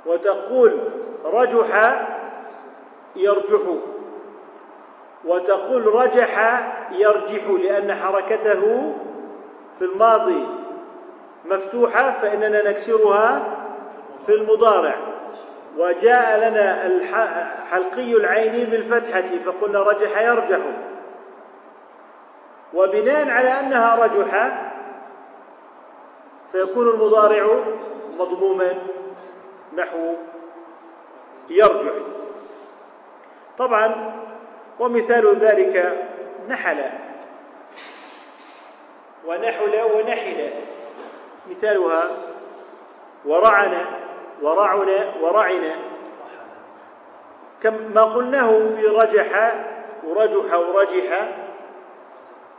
وتقول 0.05 0.79
رجح 1.25 2.01
يرجح. 3.15 3.61
وتقول 5.25 5.87
رجح 5.95 6.61
يرجح 6.91 7.47
لأن 7.47 7.95
حركته 7.95 8.93
في 9.73 9.81
الماضي 9.81 10.47
مفتوحة 11.45 12.11
فإننا 12.11 12.69
نكسرها 12.69 13.57
في 14.25 14.33
المضارع. 14.33 14.95
وجاء 15.77 16.49
لنا 16.49 16.83
حلقي 17.71 18.13
العين 18.13 18.69
بالفتحة 18.69 19.37
فقلنا 19.45 19.81
رجح 19.81 20.21
يرجح. 20.21 20.59
وبناء 22.73 23.29
على 23.29 23.49
أنها 23.49 24.05
رجح 24.05 24.61
فيكون 26.51 26.89
المضارع 26.89 27.63
مضموما 28.19 28.73
نحو 29.77 30.15
يرجح. 31.49 31.93
طبعا 33.57 34.13
ومثال 34.79 35.37
ذلك 35.37 36.07
نحل. 36.49 36.77
ونحل 39.25 39.81
ونحل. 39.95 40.49
مثالها 41.49 42.03
ورعن 43.25 43.85
ورعن 44.41 44.89
ورعن 45.21 45.71
كما 47.61 48.01
قلناه 48.03 48.65
في 48.75 48.85
رجح 48.85 49.55
ورجح 50.03 50.53
ورجح 50.53 51.29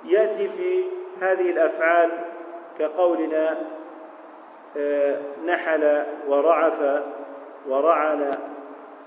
يأتي 0.04 0.48
في 0.48 0.84
هذه 1.20 1.50
الأفعال 1.50 2.10
كقولنا 2.78 3.58
آه، 4.76 5.18
نحل 5.46 6.06
ورعف 6.28 7.02
ورعن 7.68 8.34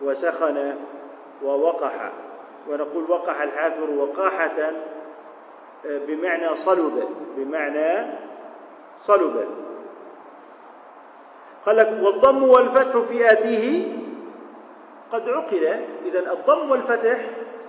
وسخن 0.01 0.75
ووقح. 1.43 2.11
ونقول 2.69 3.11
وقح 3.11 3.41
الحافر 3.41 3.89
وقاحة 3.89 4.71
آه، 5.85 5.97
بمعنى 6.07 6.55
صلب 6.55 7.07
بمعنى 7.37 8.11
صلب. 8.97 9.45
قال 11.65 11.77
لك 11.77 11.99
والضم 12.01 12.43
والفتح 12.43 12.97
في 12.97 13.31
آتيه 13.31 13.87
قد 15.11 15.29
عقل 15.29 15.65
إذا 16.05 16.33
الضم 16.33 16.71
والفتح 16.71 17.17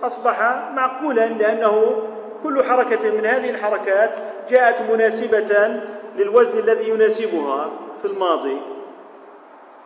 أصبح 0.03 0.41
معقولا 0.73 1.25
لأنه 1.25 2.03
كل 2.43 2.63
حركة 2.63 3.11
من 3.11 3.25
هذه 3.25 3.49
الحركات 3.49 4.11
جاءت 4.49 4.91
مناسبة 4.91 5.81
للوزن 6.15 6.59
الذي 6.59 6.89
يناسبها 6.89 7.71
في 8.01 8.07
الماضي. 8.07 8.61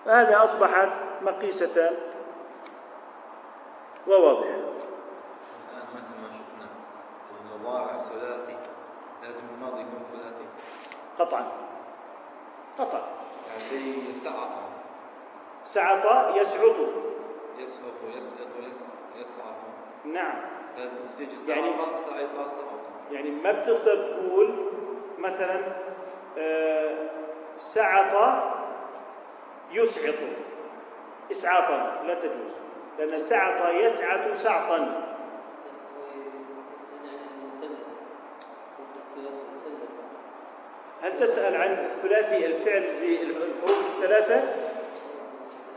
فهذا 0.06 0.44
أصبحت 0.44 0.90
مقيسة 1.22 1.92
وواضحة 4.08 4.50
الآن 5.70 5.88
مثل 5.96 6.22
ما 6.22 6.30
شفنا 6.32 6.68
المضارع 7.56 7.98
ثلاثي 7.98 8.58
لازم 9.24 9.44
الماضي 9.56 9.82
يكون 9.82 10.04
ثلاثي 10.12 10.46
قطعا. 11.20 11.46
قطعا. 12.80 13.02
يعني 13.72 14.14
سعط. 14.24 14.50
سعط 15.64 16.36
يسعط. 16.36 16.76
يسعط 17.60 18.16
يسعط 18.16 18.88
يسعط. 19.20 19.56
نعم. 20.06 20.36
يعني- 21.48 21.74
سعط 21.96 22.48
سعط 22.48 22.64
يعني 23.12 23.32
ما 23.32 23.52
بتقدر 23.52 24.14
تقول 24.14 24.72
مثلا 25.18 25.62
آه، 26.38 27.10
سعط 27.58 28.44
يسعط. 29.72 30.16
إسعاطا 31.32 32.04
لا 32.04 32.14
تجوز. 32.14 32.52
لأن 33.00 33.20
سعط 33.20 33.74
يسعط 33.74 34.34
سعطا. 34.34 35.07
هل 41.02 41.20
تسأل 41.20 41.56
عن 41.56 41.72
الثلاثي 41.84 42.46
الفعل 42.46 42.84
بالحروف 43.00 43.98
الثلاثة؟ 43.98 44.44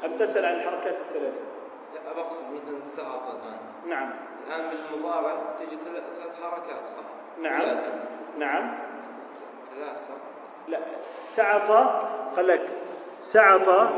أم 0.04 0.16
تسأل 0.18 0.44
عن 0.44 0.54
الحركات 0.54 0.98
الثلاثة؟ 0.98 1.40
لا 1.94 2.12
بقصد 2.12 2.44
مثلا 2.44 2.80
سعط 2.96 3.22
الآن. 3.28 3.58
نعم. 3.86 4.10
الآن 4.46 4.70
بالمضارع 4.70 5.36
تيجي 5.58 5.76
ثلاث 5.76 6.42
حركات 6.42 6.84
صح؟ 6.84 7.40
نعم. 7.42 7.60
ثلاثة. 7.60 7.92
نعم. 8.38 8.78
ثلاث 9.74 10.08
صح؟ 10.08 10.14
لا. 10.68 10.78
سعط 11.28 11.70
قال 12.36 12.46
لك 12.46 12.68
سعط 13.20 13.92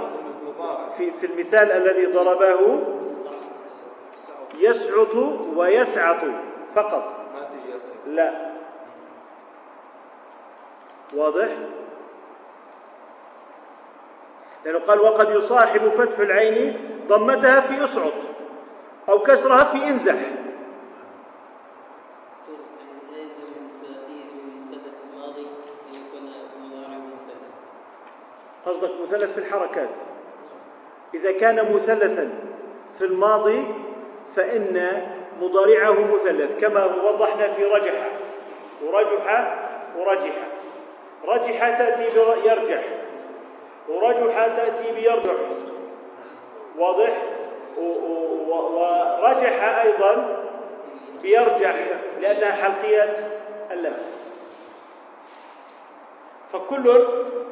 في 0.96 1.12
في 1.12 1.26
المثال 1.26 1.72
الذي 1.72 2.06
ضربه 2.06 2.80
سعط 3.24 4.54
يسعط 4.58 5.14
ويسعط 5.56 6.24
فقط. 6.74 7.12
ما 7.35 7.74
يسعط 7.74 7.92
لا. 8.06 8.51
واضح؟ 11.14 11.48
لأنه 14.64 14.79
قال 14.79 15.01
وقد 15.01 15.31
يصاحب 15.31 15.88
فتح 15.88 16.18
العين 16.18 16.90
ضمتها 17.09 17.61
في 17.61 17.85
اصعد 17.85 18.12
أو 19.09 19.18
كسرها 19.18 19.64
في 19.64 19.88
انزح. 19.88 20.16
قصدك 28.66 28.90
مثلث 29.03 29.33
في 29.33 29.38
الحركات. 29.38 29.88
إذا 31.14 31.33
كان 31.33 31.75
مثلثا 31.75 32.31
في 32.98 33.05
الماضي 33.05 33.64
فإن 34.35 35.07
مضارعه 35.40 36.14
مثلث 36.14 36.61
كما 36.61 36.85
وضحنا 36.85 37.48
في 37.48 37.64
رجح. 37.64 38.09
ورجح 38.85 39.59
ورجح. 39.96 40.51
رجح 41.24 41.78
تأتي 41.78 42.08
بيرجح 42.42 42.85
ورجح 43.88 44.46
تأتي 44.46 44.92
بيرجح. 44.92 45.37
واضح؟ 46.78 47.22
ورجح 48.48 49.78
أيضا 49.78 50.42
بيرجح 51.22 51.74
لأنها 52.20 52.50
حلقية 52.50 53.14
اللام 53.72 53.98
فكل 56.52 56.87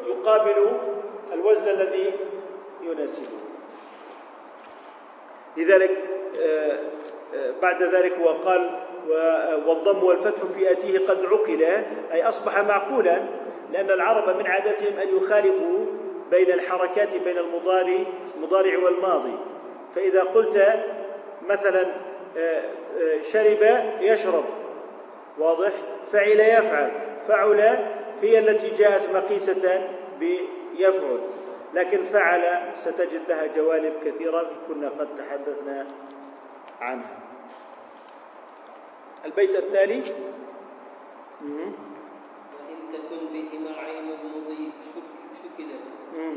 يقابل 0.06 0.72
الوزن 1.32 1.68
الذي 1.68 2.12
يناسبه. 2.82 3.26
لذلك 5.56 5.90
آه، 6.42 6.78
آه، 7.34 7.50
بعد 7.62 7.82
ذلك 7.82 8.12
هو 8.12 8.28
قال 8.28 8.70
والضم 9.66 10.04
والفتح 10.04 10.44
في 10.44 10.72
آتيه 10.72 10.98
قد 10.98 11.24
عقل 11.24 11.62
أي 12.12 12.28
أصبح 12.28 12.58
معقولا 12.58 13.22
لأن 13.72 13.90
العرب 13.90 14.36
من 14.36 14.46
عادتهم 14.46 14.98
أن 14.98 15.16
يخالفوا 15.16 15.86
بين 16.30 16.50
الحركات 16.50 17.16
بين 17.16 17.38
المضارع 17.38 18.04
المضارع 18.36 18.78
والماضي. 18.78 19.38
فإذا 19.94 20.22
قلت 20.22 20.84
مثلا 21.48 21.86
آه، 22.36 22.62
آه، 22.98 23.20
شرب 23.22 23.58
يشرب. 24.00 24.44
واضح؟ 25.38 25.72
فعل 26.12 26.40
يفعل. 26.40 26.90
فعل 27.28 27.60
هي 28.22 28.38
التي 28.38 28.70
جاءت 28.70 29.10
مقيسة 29.14 29.88
بيفعل. 30.18 31.20
لكن 31.74 32.04
فعل 32.04 32.42
ستجد 32.76 33.28
لها 33.28 33.46
جوانب 33.46 33.92
كثيرة 34.04 34.50
كنا 34.68 34.88
قد 34.88 35.08
تحدثنا 35.14 35.86
عنها. 36.80 37.18
البيت 39.24 39.50
التالي؟ 39.50 40.02
وإن 41.42 42.92
تكن 42.92 43.26
بهما 43.32 43.76
عين 43.76 44.08
المضي 44.22 44.72
شكلت 45.34 45.80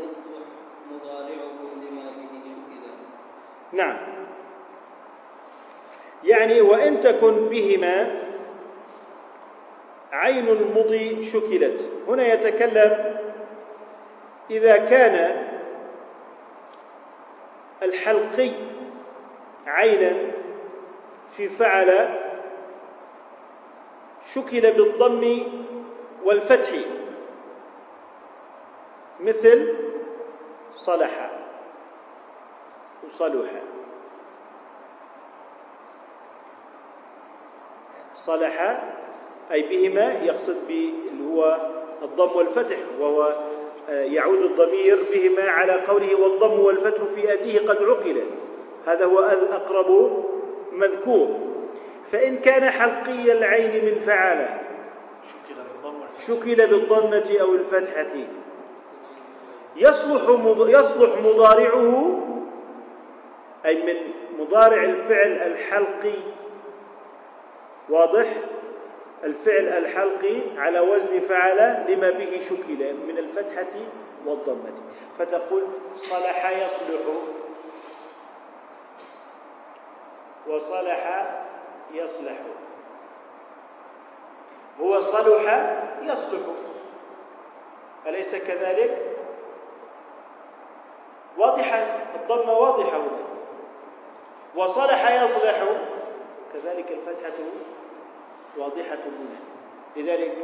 يصلح 0.03 0.47
نعم. 3.73 3.97
يعني 6.23 6.61
وإن 6.61 7.01
تكن 7.01 7.49
بهما 7.49 8.21
عين 10.11 10.47
المضي 10.47 11.23
شكلت. 11.23 11.79
هنا 12.07 12.33
يتكلم 12.33 13.19
إذا 14.51 14.77
كان 14.77 15.45
الحلقي 17.83 18.51
عينا 19.67 20.17
في 21.29 21.49
فعل 21.49 22.19
شكل 24.33 24.61
بالضم 24.61 25.43
والفتح. 26.23 26.69
مثل 29.19 29.75
صلح 30.85 31.31
وصلح 33.07 33.49
صلح 38.13 38.83
أي 39.51 39.61
بهما 39.61 40.13
يقصد 40.13 40.57
اللي 40.69 41.33
هو 41.33 41.57
الضم 42.01 42.35
والفتح 42.35 42.77
وهو 42.99 43.35
آه، 43.89 44.03
يعود 44.03 44.39
الضمير 44.41 45.03
بهما 45.13 45.49
على 45.49 45.71
قوله 45.71 46.15
والضم 46.15 46.59
والفتح 46.59 47.03
في 47.03 47.33
آتيه 47.33 47.59
قد 47.59 47.83
عقل. 47.83 48.23
هذا 48.85 49.05
هو 49.05 49.19
أقرب 49.51 50.23
مذكور. 50.71 51.39
فإن 52.11 52.37
كان 52.37 52.69
حلقي 52.69 53.31
العين 53.31 53.85
من 53.85 53.99
فعل 53.99 54.47
شكل 56.27 56.67
بالضمة 56.67 57.37
أو 57.41 57.55
الفتحة. 57.55 58.42
يصلح 59.75 60.29
يصلح 60.69 61.17
مضارعه 61.21 62.19
أي 63.65 63.83
من 63.83 64.11
مضارع 64.39 64.83
الفعل 64.83 65.31
الحلقي. 65.31 66.19
واضح؟ 67.89 68.33
الفعل 69.23 69.67
الحلقي 69.67 70.41
على 70.57 70.79
وزن 70.79 71.19
فعل 71.19 71.85
لما 71.91 72.09
به 72.09 72.39
شكل 72.39 72.93
من 72.93 73.17
الفتحة 73.17 73.79
والضمة. 74.25 74.73
فتقول 75.19 75.63
صلح 75.95 76.49
يصلح. 76.49 77.01
وصلح 80.47 81.33
يصلح. 81.93 82.37
هو 84.81 85.01
صلح 85.01 85.75
يصلح. 86.01 86.41
أليس 88.07 88.35
كذلك؟ 88.35 89.12
واضحة 91.37 91.77
الضمة 92.15 92.53
واضحة 92.53 92.97
هنا. 92.97 93.23
وصلح 94.55 95.23
يصلح 95.23 95.63
كذلك 96.53 96.91
الفتحة 96.91 97.37
واضحة 98.57 98.95
هنا. 98.95 99.39
لذلك 99.95 100.37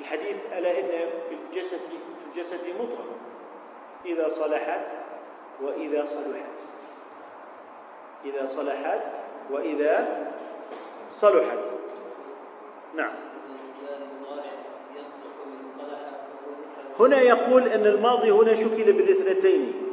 الحديث 0.00 0.36
ألا 0.52 0.80
إن 0.80 0.88
في 1.28 1.34
الجسد 1.34 1.80
في 2.18 2.26
الجسد 2.32 2.60
مضغة 2.80 3.06
إذا 4.06 4.28
صلحت 4.28 4.86
وإذا 5.62 6.04
صلحت. 6.04 6.58
إذا 8.24 8.46
صلحت 8.46 9.00
وإذا 9.50 10.26
صلحت. 11.10 11.58
نعم. 12.94 13.12
هنا 17.00 17.20
يقول 17.20 17.68
أن 17.68 17.86
الماضي 17.86 18.30
هنا 18.30 18.54
شكل 18.54 18.92
بالإثنتين. 18.92 19.83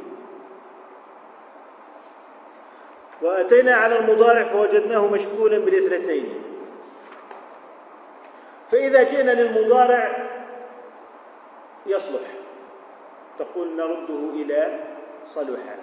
وأتينا 3.22 3.74
على 3.74 3.98
المضارع 3.98 4.44
فوجدناه 4.44 5.12
مشكولا 5.12 5.58
بالاثنتين. 5.58 6.42
فإذا 8.68 9.02
جئنا 9.02 9.30
للمضارع 9.30 10.28
يصلح. 11.86 12.30
تقول 13.38 13.76
نرده 13.76 14.30
إلى 14.42 14.80
صلح. 15.24 15.76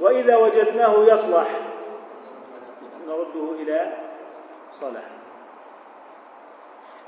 وإذا 0.00 0.36
وجدناه 0.36 1.04
يصلح 1.04 1.60
نرده 3.06 3.52
إلى 3.62 3.92
صلح. 4.80 5.08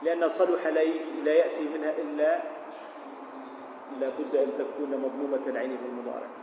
لأن 0.03 0.29
صلح 0.29 0.67
لا, 0.67 0.81
لا 1.25 1.33
يأتي 1.33 1.69
منها 1.69 1.91
إلا 1.91 2.39
لابد 4.01 4.37
أن 4.37 4.53
تكون 4.59 4.91
مضمومة 4.91 5.47
العين 5.47 5.77
في 5.77 5.87
المضارع. 5.87 6.40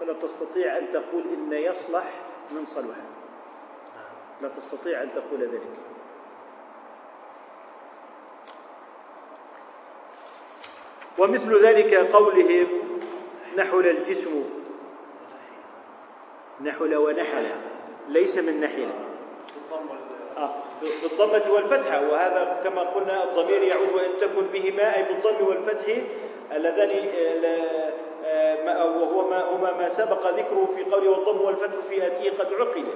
فلا 0.00 0.12
تستطيع 0.12 0.78
أن 0.78 0.92
تقول 0.92 1.22
إن 1.32 1.52
يصلح 1.52 2.04
من 2.50 2.64
صلح. 2.64 2.96
لا 4.42 4.48
تستطيع 4.48 5.02
أن 5.02 5.12
تقول 5.12 5.40
ذلك. 5.40 5.76
ومثل 11.18 11.64
ذلك 11.64 11.94
قولهم 11.94 12.66
نحل 13.56 13.86
الجسم. 13.86 14.44
نحل 16.60 16.94
ونحل. 16.94 17.46
ليس 18.08 18.38
من 18.38 18.60
نحل. 18.60 18.88
آه 20.36 20.54
بالضمة 20.82 21.52
والفتحة 21.52 22.08
وهذا 22.08 22.60
كما 22.64 22.82
قلنا 22.82 23.24
الضمير 23.24 23.62
يعود 23.62 23.92
وإن 23.92 24.10
تكن 24.20 24.46
بهما 24.46 24.96
أي 24.96 25.02
بالضم 25.02 25.46
والفتح 25.46 25.86
اللذان 26.52 26.90
آه، 27.44 27.92
وهو 28.86 29.30
ما 29.30 29.52
هما 29.52 29.72
ما 29.72 29.88
سبق 29.88 30.26
ذكره 30.26 30.68
في 30.76 30.84
قوله 30.84 31.10
والضم 31.10 31.40
والفتح 31.40 31.76
في 31.88 32.06
آتيه 32.06 32.30
قد 32.30 32.52
عقل. 32.52 32.86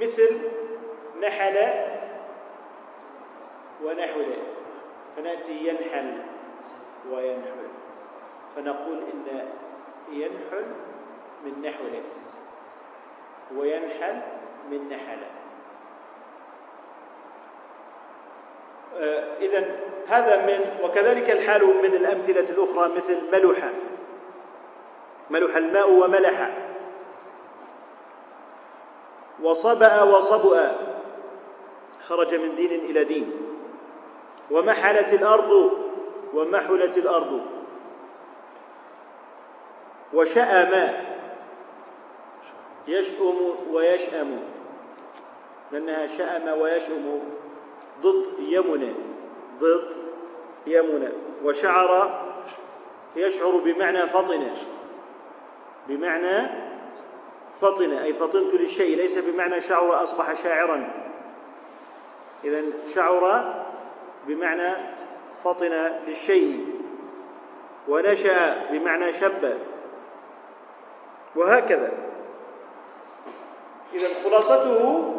مثل 0.00 0.40
نحل 1.22 1.56
ونحل 3.84 4.36
فنأتي 5.16 5.68
ينحل 5.68 6.12
وينحل. 7.10 7.68
فنقول 8.56 8.98
إن 8.98 9.48
ينحل 10.12 10.66
من 11.44 11.62
نحل 11.62 12.02
وينحل 13.56 14.20
من 14.70 14.88
نحل. 14.88 15.39
إذا 19.40 19.64
هذا 20.08 20.46
من 20.46 20.84
وكذلك 20.84 21.30
الحال 21.30 21.66
من 21.66 21.94
الأمثلة 21.94 22.40
الأخرى 22.40 22.92
مثل 22.96 23.18
ملح 23.32 23.70
ملح 25.30 25.56
الماء 25.56 25.90
وملح. 25.90 26.56
وصبأ 29.42 30.02
وصبؤ. 30.02 30.58
خرج 32.08 32.34
من 32.34 32.54
دين 32.54 32.80
إلى 32.80 33.04
دين. 33.04 33.32
ومحلت 34.50 35.12
الأرض 35.12 35.72
ومحلت 36.34 36.96
الأرض. 36.96 37.40
وشأم. 40.14 40.94
يشأم 42.88 43.36
ويشأم. 43.72 44.42
لأنها 45.72 46.06
شأم 46.06 46.60
ويشأم 46.60 47.20
ضد 48.02 48.26
يمنى 48.38 48.94
ضد 49.60 49.96
يمنى. 50.66 51.08
وشعر 51.44 52.20
يشعر 53.16 53.56
بمعنى 53.56 54.06
فطن 54.06 54.50
بمعنى 55.88 56.50
فطن 57.60 57.92
أي 57.92 58.14
فطنت 58.14 58.54
للشيء 58.54 58.96
ليس 58.96 59.18
بمعنى 59.18 59.60
شعر 59.60 60.02
أصبح 60.02 60.32
شاعرا. 60.32 60.90
إذا 62.44 62.62
شعر 62.94 63.54
بمعنى 64.26 64.76
فطن 65.44 65.72
للشيء. 66.06 66.66
ونشأ 67.88 68.70
بمعنى 68.70 69.12
شب. 69.12 69.58
وهكذا. 71.36 71.92
إذا 73.94 74.08
خلاصته 74.24 75.12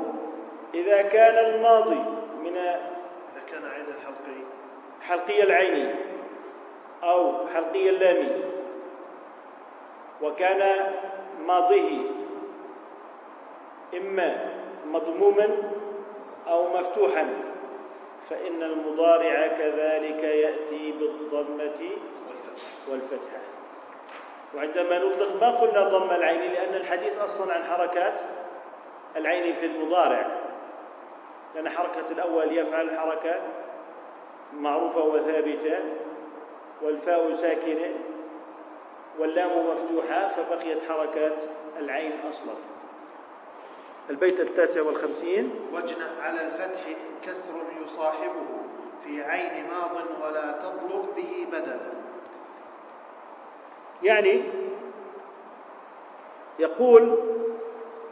إذا 0.74 1.02
كان 1.02 1.54
الماضي. 1.54 2.21
من 2.44 2.58
إذا 2.58 3.42
كان 3.52 3.66
عين 3.66 3.86
الحلقي. 3.86 4.42
حلقي 5.02 5.44
العين 5.44 5.96
أو 7.04 7.48
حلقي 7.48 7.90
اللام 7.90 8.42
وكان 10.22 10.94
ماضيه 11.48 11.98
إما 13.98 14.50
مضموما 14.86 15.58
أو 16.48 16.78
مفتوحا 16.78 17.28
فإن 18.30 18.64
المضارع 18.64 19.48
كذلك 19.48 20.24
يأتي 20.24 20.92
بالضمة 20.92 21.90
والفتحة. 22.90 23.42
وعندما 24.56 25.00
نطلق 25.00 25.42
ما 25.42 25.52
قلنا 25.52 25.88
ضم 25.88 26.12
العين 26.12 26.52
لأن 26.52 26.76
الحديث 26.76 27.18
أصلا 27.18 27.54
عن 27.54 27.64
حركات 27.64 28.14
العين 29.16 29.56
في 29.56 29.66
المضارع. 29.66 30.41
لأن 31.56 31.70
حركة 31.70 32.12
الأول 32.12 32.58
يفعل 32.58 32.98
حركة 33.00 33.42
معروفة 34.54 35.04
وثابتة 35.04 35.80
والفاء 36.82 37.34
ساكنة 37.34 37.94
واللام 39.20 39.50
مفتوحة 39.50 40.28
فبقيت 40.28 40.78
حركات 40.90 41.34
العين 41.80 42.12
أصلا. 42.30 42.54
البيت 44.10 44.40
التاسع 44.40 44.82
والخمسين. 44.82 45.52
واجنأ 45.74 46.08
على 46.22 46.42
الفتح 46.48 46.82
كسر 47.26 47.54
يصاحبه 47.86 48.48
في 49.04 49.24
عين 49.24 49.66
ماض 49.68 49.92
ولا 50.24 50.52
تطلب 50.52 51.16
به 51.16 51.48
بدلا. 51.52 51.92
يعني 54.04 54.44
يقول 56.60 57.18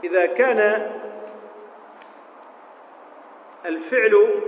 إذا 0.03 0.25
كان 0.25 0.91
الفعل 3.69 4.43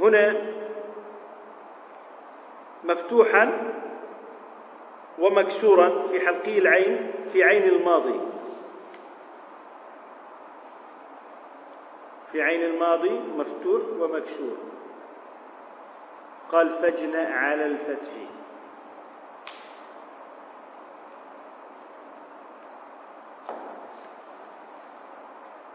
هنا 0.00 0.52
مفتوحا 2.84 3.74
ومكسورا 5.18 6.02
في 6.02 6.20
حلقي 6.20 6.58
العين 6.58 7.12
في 7.32 7.44
عين 7.44 7.62
الماضي. 7.62 8.20
في 12.32 12.42
عين 12.42 12.62
الماضي 12.62 13.10
مفتوح 13.10 13.82
ومكسور. 14.00 14.56
قال 16.52 16.70
فاجنأ 16.70 17.28
على 17.36 17.66
الفتح. 17.66 18.12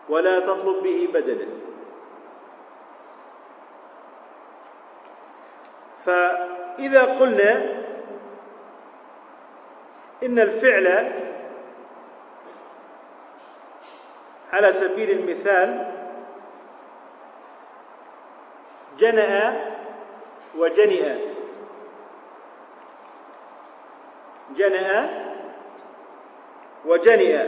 ولا 0.10 0.40
تطلب 0.40 0.84
به 0.84 1.10
بدلا. 1.14 1.48
فإذا 6.08 7.04
قلنا 7.20 7.84
إن 10.24 10.40
الفعل 10.40 11.12
على 14.54 14.74
سبيل 14.74 15.10
المثال 15.10 15.92
جنأ 18.98 19.62
وجنئ. 20.58 21.18
جنأ 24.56 25.10
وجنئ. 26.86 27.48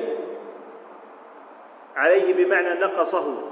عليه 1.96 2.34
بمعنى 2.34 2.80
نقصه. 2.80 3.52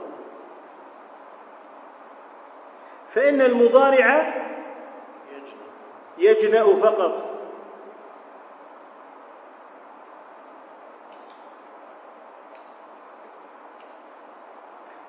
فإن 3.08 3.42
المضارع 3.42 4.47
يجنأ 6.18 6.80
فقط. 6.82 7.38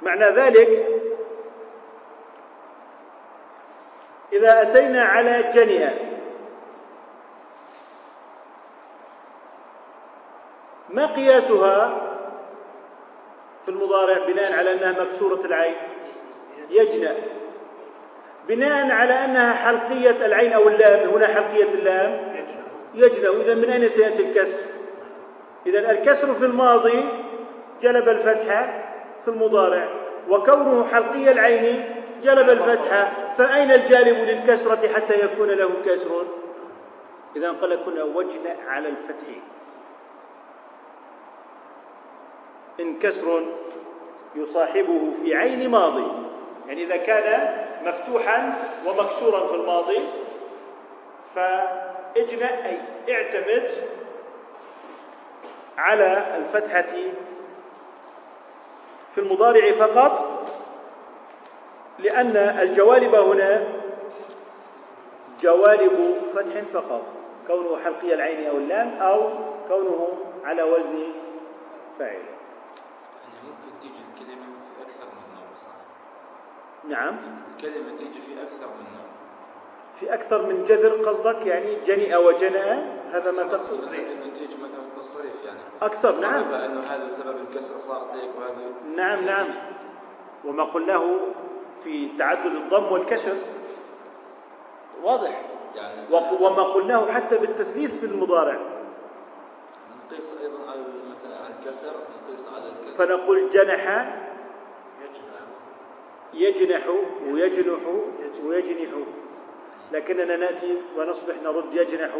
معنى 0.03 0.25
ذلك 0.25 0.87
إذا 4.33 4.63
أتينا 4.63 5.03
على 5.03 5.43
جنئ 5.43 6.09
ما 10.89 11.07
قياسها 11.07 12.09
في 13.63 13.69
المضارع 13.69 14.27
بناء 14.27 14.53
على 14.59 14.73
أنها 14.73 15.05
مكسورة 15.05 15.41
العين؟ 15.45 15.77
يجنأ 16.71 17.17
بناء 18.49 18.91
على 18.91 19.25
أنها 19.25 19.53
حلقية 19.53 20.27
العين 20.27 20.53
أو 20.53 20.69
اللام 20.69 21.09
هنا 21.09 21.27
حلقية 21.27 21.69
اللام. 21.75 22.39
يجنأ 22.95 23.31
إذا 23.31 23.55
من 23.55 23.65
أين 23.65 23.89
سيأتي 23.89 24.23
الكسر؟ 24.23 24.63
إذا 25.67 25.91
الكسر 25.91 26.35
في 26.35 26.45
الماضي 26.45 27.05
جلب 27.81 28.09
الفتحة 28.09 28.85
في 29.25 29.29
المضارع 29.29 29.89
وكونه 30.29 30.85
حلقي 30.85 31.33
العين 31.33 31.95
جلب 32.23 32.51
الفتحة 32.51 33.33
فأين 33.33 33.71
الجالب 33.71 34.19
للكسرة 34.19 34.89
حتى 34.89 35.25
يكون 35.25 35.49
له 35.49 35.71
كسر؟ 35.85 36.27
إذا 37.37 37.53
قال 37.53 37.85
كنا 37.85 38.05
وجن 38.05 38.57
على 38.69 38.89
الفتح. 38.89 39.27
إن 42.81 42.99
كسر 42.99 43.43
يصاحبه 44.37 45.13
في 45.23 45.35
عين 45.35 45.71
ماضي 45.71 46.13
يعني 46.69 46.85
إذا 46.85 46.97
كان 46.97 47.68
مفتوحا 47.85 48.59
ومكسورا 48.87 49.47
في 49.47 49.55
الماضي. 49.55 49.99
فاجنأ 51.35 52.67
أي 52.67 52.81
اعتمد 53.15 53.71
على 55.79 56.37
الفتحة 56.37 56.93
في 59.15 59.19
المضارع 59.19 59.73
فقط 59.73 60.45
لأن 61.99 62.37
الجوالب 62.37 63.15
هنا 63.15 63.67
جوالب 65.41 66.15
فتح 66.35 66.61
فقط 66.61 67.03
كونه 67.47 67.85
حلقي 67.85 68.15
العين 68.15 68.47
أو 68.47 68.57
اللام 68.57 68.99
أو 69.03 69.31
كونه 69.69 70.09
على 70.45 70.63
وزن 70.63 71.13
فاعل. 71.99 72.11
يعني 72.13 73.39
ممكن 73.45 73.81
تيجي 73.81 74.01
الكلمة 74.13 74.45
في 74.45 74.83
أكثر 74.83 75.05
من 75.05 75.35
نوع 75.35 75.55
صح؟ 75.55 75.73
نعم. 76.89 77.17
الكلمة 77.59 77.97
تيجي 77.97 78.21
في 78.21 78.43
أكثر 78.43 78.67
من 78.67 78.85
نوع. 78.95 79.09
في 79.95 80.15
أكثر 80.15 80.47
من 80.47 80.65
جذر 80.65 81.09
قصدك 81.09 81.47
يعني 81.47 81.75
جنئ 81.75 82.17
وجنأ؟ 82.17 82.99
هذا 83.11 83.31
ما 83.31 83.43
تقصد. 83.43 83.85
ممكن 83.85 84.33
تيجي 84.35 84.63
مثلا 84.63 84.81
بالصريف 84.97 85.45
يعني. 85.45 85.61
أكثر 85.83 86.21
نعم. 86.21 86.55
أنه 86.55 86.81
هذا 86.81 87.09
سبب 87.09 87.37
الكسر 87.41 87.79
صارت 87.79 88.17
هيك 88.17 88.31
وهذا 88.39 88.73
نعم 88.97 89.25
نعم. 89.25 89.47
وما 90.45 90.65
قلناه 90.65 91.17
في 91.81 92.09
تعدد 92.19 92.55
الضم 92.55 92.93
والكسر. 92.93 93.35
واضح. 95.03 95.43
يعني 95.75 96.15
وما 96.41 96.63
قلناه 96.63 97.13
حتى 97.13 97.39
بالتثليث 97.39 98.01
في 98.01 98.07
المضارع. 98.07 98.61
نقيس 100.07 100.35
أيضا 100.43 100.71
على 100.71 100.81
مثلا 101.11 101.37
على 101.37 101.55
الكسر 101.61 101.93
نقيس 102.27 102.49
على 102.49 102.69
الكسر. 102.69 102.95
فنقول 102.95 103.51
جنح 103.51 104.15
يجنح 106.35 106.83
ويجنح 107.33 107.81
ويجنح. 108.45 108.91
لكننا 109.93 110.37
نأتي 110.37 110.77
ونصبح 110.97 111.35
نرد 111.43 111.75
يجنح 111.75 112.11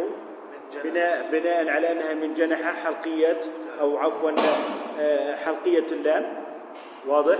بناء 0.83 1.29
بناء 1.31 1.69
على 1.69 1.91
أنها 1.91 2.13
من 2.13 2.33
جنح 2.33 2.61
حلقية 2.85 3.41
أو 3.79 3.97
عفوا 3.97 4.31
آه، 4.99 5.35
حلقية 5.35 5.85
اللام 5.91 6.43
واضح؟ 7.07 7.37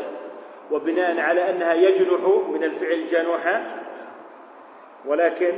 وبناء 0.71 1.19
على 1.19 1.49
أنها 1.49 1.73
يجنح 1.73 2.19
من 2.49 2.63
الفعل 2.63 3.07
جنح 3.07 3.61
ولكن 5.05 5.53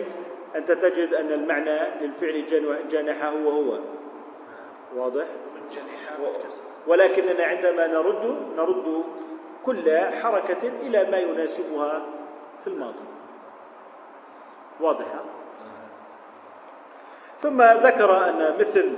أنت 0.56 0.72
تجد 0.72 1.14
أن 1.14 1.32
المعنى 1.32 1.80
للفعل 2.02 2.46
جنح- 2.90 3.26
هو 3.26 3.50
هو. 3.50 3.80
واضح؟ 4.96 5.26
ولكننا 6.88 7.44
عندما 7.44 7.88
نرد 7.88 8.38
نرد 8.58 9.04
كل 9.66 10.00
حركة 10.22 10.68
إلى 10.68 11.12
ما 11.12 11.18
يناسبها 11.18 12.02
في 12.60 12.68
الماضي. 12.68 13.06
واضحة؟ 14.80 15.24
ثم 17.38 17.62
ذكر 17.62 18.30
أن 18.30 18.58
مثل 18.60 18.96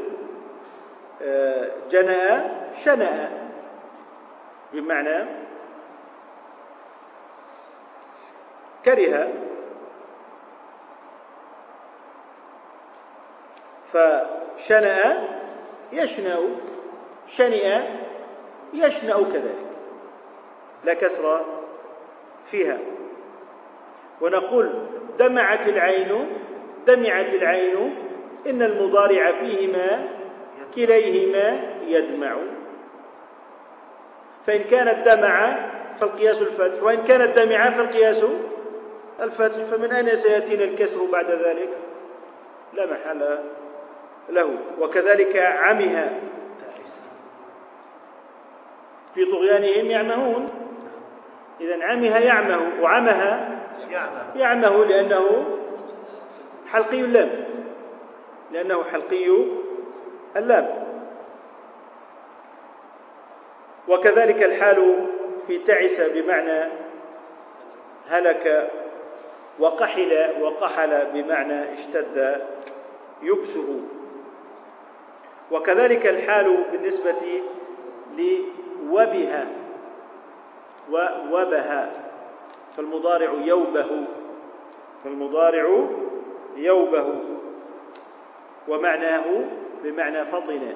آه، 1.21 1.71
جنأ 1.89 2.52
شنأ. 2.84 3.32
بمعنى 4.73 5.26
كره. 8.86 9.34
فشنأ 13.93 15.28
يشنأ 15.91 16.39
شنئ 17.28 17.82
يشنأ 18.73 19.23
كذلك. 19.23 19.62
لا 20.84 20.93
كسر 20.93 21.46
فيها. 22.52 22.78
ونقول 24.22 24.74
دمعت 25.19 25.67
العين 25.67 26.28
دمعت 26.88 27.34
العين 27.34 27.96
إن 28.48 28.62
المضارع 28.62 29.32
فيهما 29.32 30.08
كليهما 30.76 31.74
يدمع. 31.88 32.36
فإن 34.46 34.63
كانت 34.63 35.08
دمع 35.08 35.69
فالقياس 36.00 36.41
الفتح 36.41 36.84
وإن 36.84 37.04
كانت 37.04 37.39
دمع 37.39 37.69
فالقياس 37.69 38.24
الفتح. 39.22 39.63
فمن 39.63 39.91
أين 39.91 40.15
سيأتينا 40.15 40.63
الكسر 40.63 41.06
بعد 41.06 41.32
ذلك؟ 41.32 41.69
لا 42.74 42.86
محل 42.86 43.39
له. 44.30 44.58
وكذلك 44.80 45.38
عمها. 45.38 46.19
في 49.13 49.26
طغيانهم 49.26 49.91
يعمهون. 49.91 50.62
إذا 51.61 51.83
عمها 51.83 52.19
يعمه 52.19 52.61
وعمها 52.81 53.59
يعمه 54.35 54.85
لأنه 54.85 55.45
حلقي 56.67 57.01
اللام. 57.01 57.29
لأنه 58.51 58.83
حلقي 58.83 59.27
اللام. 60.37 60.83
وكذلك 63.87 64.43
الحال 64.43 65.07
في 65.47 65.59
تعس 65.59 66.01
بمعنى 66.01 66.71
هلك 68.07 68.71
وقحل 69.59 70.29
وقحل 70.41 71.05
بمعنى 71.13 71.73
اشتد 71.73 72.41
يبسه. 73.23 73.79
وكذلك 75.51 76.07
الحال 76.07 76.57
بالنسبة 76.71 77.41
لوبها. 78.17 79.62
ووبها 80.91 81.91
فالمضارع 82.74 83.32
يوبه 83.32 84.06
فالمضارع 85.04 85.86
يوبه 86.56 87.15
ومعناه 88.67 89.26
بمعنى 89.84 90.26
فطن 90.26 90.76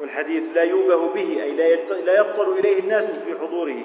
والحديث 0.00 0.50
لا 0.54 0.62
يوبه 0.62 1.08
به 1.08 1.42
أي 1.42 1.56
لا 2.04 2.20
يفطر 2.20 2.52
إليه 2.52 2.80
الناس 2.80 3.10
في 3.10 3.38
حضوره. 3.38 3.84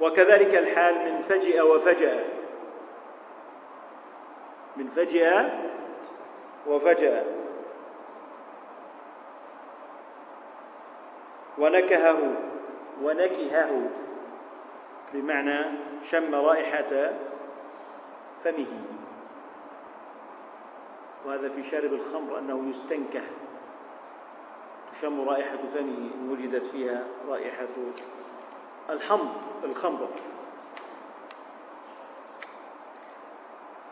وكذلك 0.00 0.54
الحال 0.54 1.12
من 1.12 1.20
فجئ 1.20 1.60
وفجأ. 1.60 2.24
من 4.76 4.88
فجئ 4.88 5.42
وفجأ. 6.66 7.24
ونكهه. 11.58 12.18
ونكهه. 13.02 13.90
بمعنى 15.14 15.78
شم 16.10 16.34
رائحة 16.34 17.12
فمه. 18.44 18.66
وهذا 21.26 21.48
في 21.48 21.62
شارب 21.62 21.92
الخمر 21.92 22.38
أنه 22.38 22.68
يستنكه. 22.68 23.22
تشم 24.92 25.28
رائحة 25.28 25.56
فمه. 25.56 26.10
إن 26.14 26.28
وجدت 26.30 26.66
فيها 26.66 27.06
رائحة 27.28 27.68
الحمض 28.90 29.32
الخمر. 29.64 30.08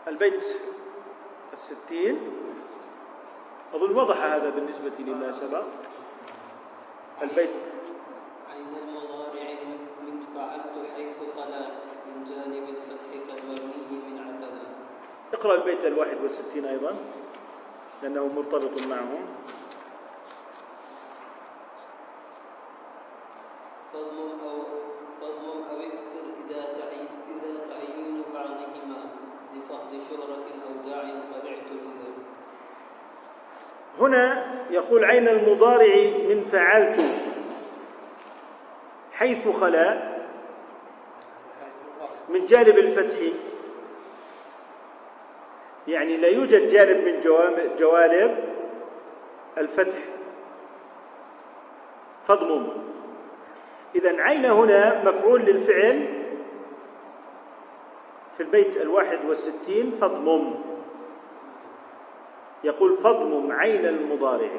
البيت 0.07 0.43
الستين. 1.53 2.19
أظن 3.73 3.95
وضح 3.95 4.23
هذا 4.23 4.49
بالنسبة 4.49 4.91
لما 4.99 5.31
سبق. 5.31 5.65
البيت 7.21 7.72
اقرأ 15.43 15.55
البيت 15.55 15.85
الواحد 15.85 16.17
والستين 16.21 16.65
أيضا 16.65 16.95
لأنه 18.03 18.27
مرتبط 18.27 18.81
معهم. 18.81 19.25
أو 23.95 24.01
أو 25.21 25.81
إذا 26.49 26.61
تعين 26.79 27.07
إذا 27.29 27.67
تعين 27.69 28.23
بعضهما 28.33 29.05
لفقد 29.55 30.01
شهرة 30.09 30.45
أو 30.67 30.89
داع 30.89 31.01
قد 31.33 31.45
اعتزل 31.45 32.13
هنا 33.99 34.53
يقول 34.71 35.05
عين 35.05 35.27
المضارع 35.27 35.95
من 36.29 36.43
فعلت 36.43 37.01
حيث 39.11 39.47
خلا 39.47 40.13
من 42.29 42.45
جانب 42.45 42.77
الفتح. 42.77 43.52
يعني 45.87 46.17
لا 46.17 46.27
يوجد 46.27 46.69
جانب 46.69 47.05
من 47.05 47.19
جوانب- 47.19 48.53
الفتح. 49.57 49.97
فضم 52.25 52.67
إذا 53.95 54.21
عين 54.21 54.45
هنا 54.45 55.03
مفعول 55.03 55.41
للفعل 55.41 56.23
في 58.37 58.43
البيت 58.43 58.77
الواحد 58.81 59.19
والستين 59.27 59.91
فضمم 59.91 60.55
يقول 62.63 62.93
فضمم 62.95 63.51
عين 63.51 63.85
المضارع. 63.85 64.49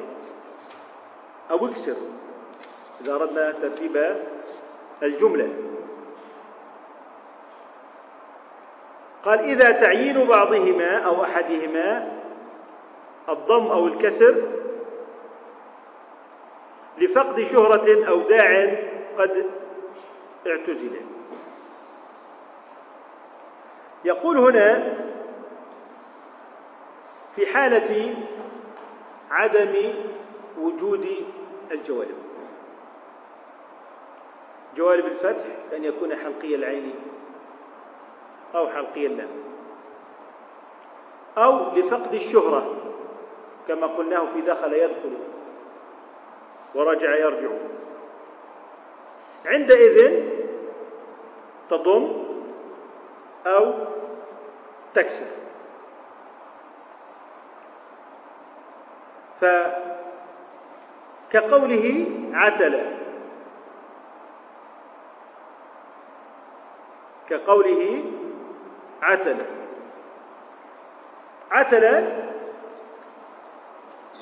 أو 1.51 1.65
اكسر 1.65 1.95
إذا 3.01 3.15
أردنا 3.15 3.51
ترتيب 3.51 4.15
الجملة. 5.03 5.49
قال 9.25 9.39
إذا 9.39 9.71
تعيين 9.71 10.27
بعضهما 10.27 10.97
أو 10.97 11.23
أحدهما 11.23 12.11
الضم 13.29 13.67
أو 13.67 13.87
الكسر 13.87 14.35
لفقد 16.97 17.39
شهرة 17.43 18.07
أو 18.09 18.21
داع 18.21 18.77
قد 19.17 19.45
اعتزل. 20.47 21.01
يقول 24.05 24.37
هنا 24.37 24.97
في 27.35 27.45
حالة 27.45 28.15
عدم 29.31 29.93
وجود 30.59 31.07
الجوانب. 31.71 32.17
جوانب 34.75 35.05
الفتح 35.05 35.45
أن 35.75 35.83
يكون 35.83 36.15
حلقي 36.15 36.55
العين 36.55 36.93
أو 38.55 38.67
حلقي 38.67 39.05
اللام 39.05 39.29
أو 41.37 41.75
لفقد 41.75 42.13
الشهرة 42.13 42.75
كما 43.67 43.87
قلناه 43.87 44.25
في 44.25 44.41
دخل 44.41 44.73
يدخل 44.73 45.17
ورجع 46.75 47.15
يرجع. 47.15 47.49
عندئذ 49.45 50.25
تضم 51.69 52.25
أو 53.47 53.73
تكسر. 54.93 55.25
فكقوله 61.31 62.05
عتل 62.33 62.95
كقوله 67.29 68.03
عتل 69.05 69.37
عتل 71.51 72.11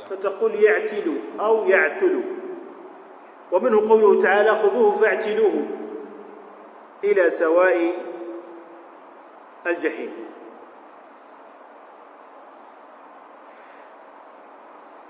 فتقول 0.10 0.64
يعتل 0.64 1.22
أو 1.40 1.66
يعتل 1.66 2.24
ومنه 3.52 3.90
قوله 3.90 4.22
تعالى 4.22 4.50
خذوه 4.50 4.98
فاعتلوه 4.98 5.66
إلى 7.04 7.30
سواء 7.30 7.92
الجحيم. 9.68 10.12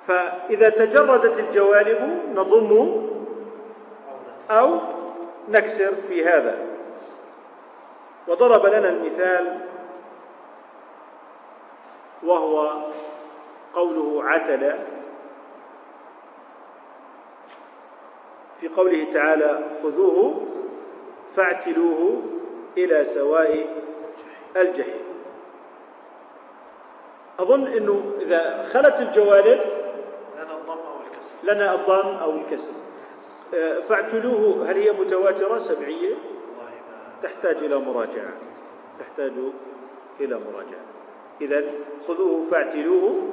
فإذا 0.01 0.69
تجردت 0.69 1.39
الجوانب 1.39 2.21
نضم 2.35 3.01
أو 4.49 4.79
نكسر 5.49 5.95
في 5.95 6.25
هذا. 6.25 6.72
وضرب 8.27 8.65
لنا 8.65 8.89
المثال 8.89 9.59
وهو 12.23 12.81
قوله 13.73 14.23
عتل 14.23 14.79
في 18.61 18.67
قوله 18.67 19.11
تعالى 19.13 19.59
خذوه 19.83 20.41
فاعتلوه 21.35 22.21
إلى 22.77 23.03
سواء 23.03 23.67
الجحيم. 24.57 25.03
أظن 27.39 27.67
أنه 27.67 28.11
إذا 28.21 28.63
خلت 28.63 28.99
الجوانب 29.01 29.59
لنا 30.35 30.55
الضم 30.55 30.79
أو 30.79 30.95
الكسر. 31.01 31.53
لنا 31.53 31.75
الضم 31.75 32.15
أو 32.17 32.31
الكسر. 32.31 32.71
آه، 33.53 33.79
فاعتلوه 33.79 34.71
هل 34.71 34.77
هي 34.77 34.91
متواترة 34.91 35.57
سبعية؟ 35.57 36.15
والله 36.15 36.29
ما 36.29 36.32
تحتاج 37.23 37.55
إلى 37.57 37.79
مراجعة. 37.79 38.33
تحتاج 38.99 39.33
إلى 40.19 40.39
مراجعة. 40.39 40.85
إذا 41.41 41.63
خذوه 42.07 42.43
فاعتلوه. 42.43 43.29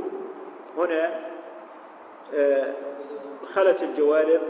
هنا 0.79 1.31
آه، 2.35 2.75
خلت 3.45 3.83
الجوانب 3.83 4.41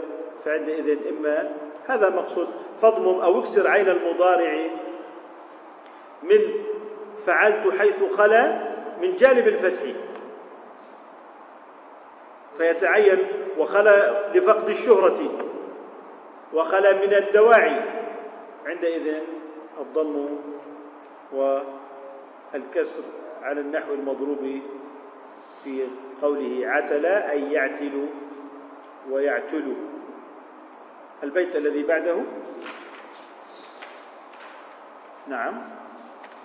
فعندئذ 0.45 1.07
إما 1.07 1.51
هذا 1.85 2.09
مقصود 2.09 2.47
فضمم 2.81 3.21
أو 3.21 3.39
اكسر 3.39 3.67
عين 3.67 3.89
المضارع 3.89 4.67
من 6.23 6.39
فعلت 7.25 7.73
حيث 7.79 8.03
خلا 8.03 8.71
من 9.01 9.15
جانب 9.15 9.47
الفتح. 9.47 9.81
فيتعين 12.57 13.17
وخلا 13.57 14.27
لفقد 14.37 14.69
الشهرة 14.69 15.31
وخلا 16.53 16.93
من 16.93 17.13
الدواعي. 17.13 18.00
عندئذ 18.65 19.23
الضم 19.79 20.27
والكسر 21.33 23.03
على 23.41 23.61
النحو 23.61 23.93
المضروب 23.93 24.59
في 25.63 25.87
قوله 26.21 26.67
عتل 26.67 27.05
أي 27.05 27.51
يعتل 27.51 28.07
ويعتل. 29.09 29.75
البيت 31.23 31.55
الذي 31.55 31.83
بعده؟ 31.83 32.23
نعم. 35.27 35.61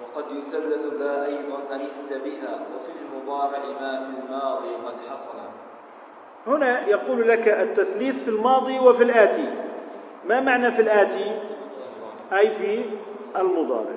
وقد 0.02 0.24
يثلث 0.30 0.84
ذا 0.94 1.26
أيضا 1.26 1.74
أنست 1.74 2.12
بها 2.12 2.66
وفي 2.76 2.92
المضارع 3.02 3.58
ما 3.58 4.00
في 4.00 4.26
الماضي 4.26 4.68
قد 4.68 5.08
حصل. 5.10 5.38
هنا 6.46 6.88
يقول 6.88 7.28
لك 7.28 7.48
التثليث 7.48 8.24
في 8.24 8.30
الماضي 8.30 8.78
وفي 8.78 9.02
الآتي. 9.02 9.54
ما 10.24 10.40
معنى 10.40 10.70
في 10.70 10.82
الآتي؟ 10.82 11.55
أي 12.32 12.50
في 12.50 12.84
المضارع. 13.36 13.96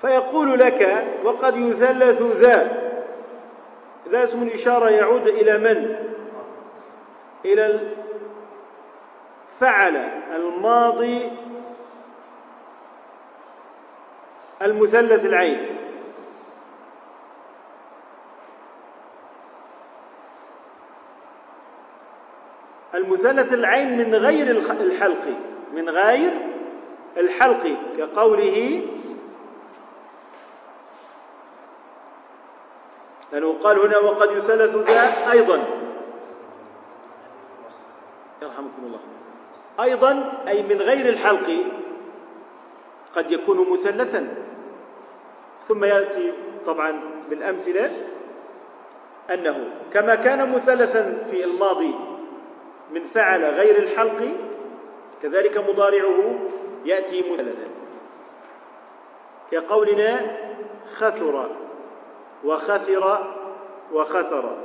فيقول 0.00 0.58
لك 0.58 1.06
وقد 1.24 1.56
يثلث 1.56 2.22
ذا. 2.22 2.82
ذا 4.08 4.24
اسم 4.24 4.42
الإشارة 4.42 4.90
يعود 4.90 5.28
إلى 5.28 5.58
من؟ 5.58 5.96
إلى 7.44 7.80
فعل 9.48 9.96
الماضي 10.36 11.30
المثلث 14.62 15.26
العين. 15.26 15.78
المثلث 22.94 23.52
العين 23.52 23.98
من 23.98 24.14
غير 24.14 24.50
الحلق. 24.50 25.51
من 25.72 25.88
غير 25.88 26.32
الحلق 27.16 27.76
كقوله 27.98 28.86
لأنه 33.32 33.52
قال 33.62 33.78
هنا 33.78 33.98
وقد 33.98 34.30
يثلث 34.30 34.76
ذا 34.76 35.32
أيضا. 35.32 35.64
يرحمكم 38.42 38.82
الله. 38.86 39.00
أيضا 39.80 40.42
أي 40.48 40.62
من 40.62 40.76
غير 40.76 41.08
الحلق 41.08 41.66
قد 43.16 43.30
يكون 43.30 43.72
مثلثا. 43.72 44.34
ثم 45.60 45.84
يأتي 45.84 46.32
طبعا 46.66 47.00
بالأمثلة 47.30 47.90
أنه 49.30 49.70
كما 49.92 50.14
كان 50.14 50.52
مثلثا 50.52 51.24
في 51.30 51.44
الماضي 51.44 51.94
من 52.90 53.04
فعل 53.04 53.44
غير 53.44 53.78
الحلق 53.78 54.36
كذلك 55.22 55.58
مضارعه 55.70 56.34
يأتي 56.84 57.32
مثلثا 57.32 57.68
كقولنا 59.50 60.36
خثر 60.94 61.50
وخثر 62.44 63.18
وخثر 63.92 64.56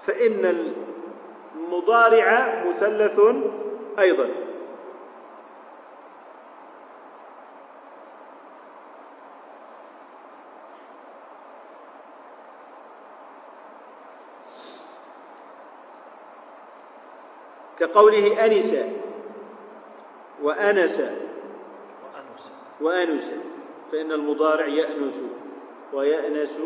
فإن 0.00 0.72
المضارع 1.56 2.62
مثلث 2.68 3.20
أيضا. 3.98 4.28
كقوله 17.78 18.44
أنس 18.44 18.74
وأنس 20.42 21.02
وأنس 22.80 23.30
فإن 23.92 24.12
المضارع 24.12 24.66
يأنس 24.66 25.20
ويأنس 25.92 26.58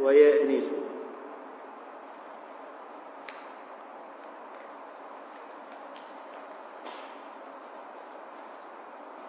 ويأنس. 0.00 0.72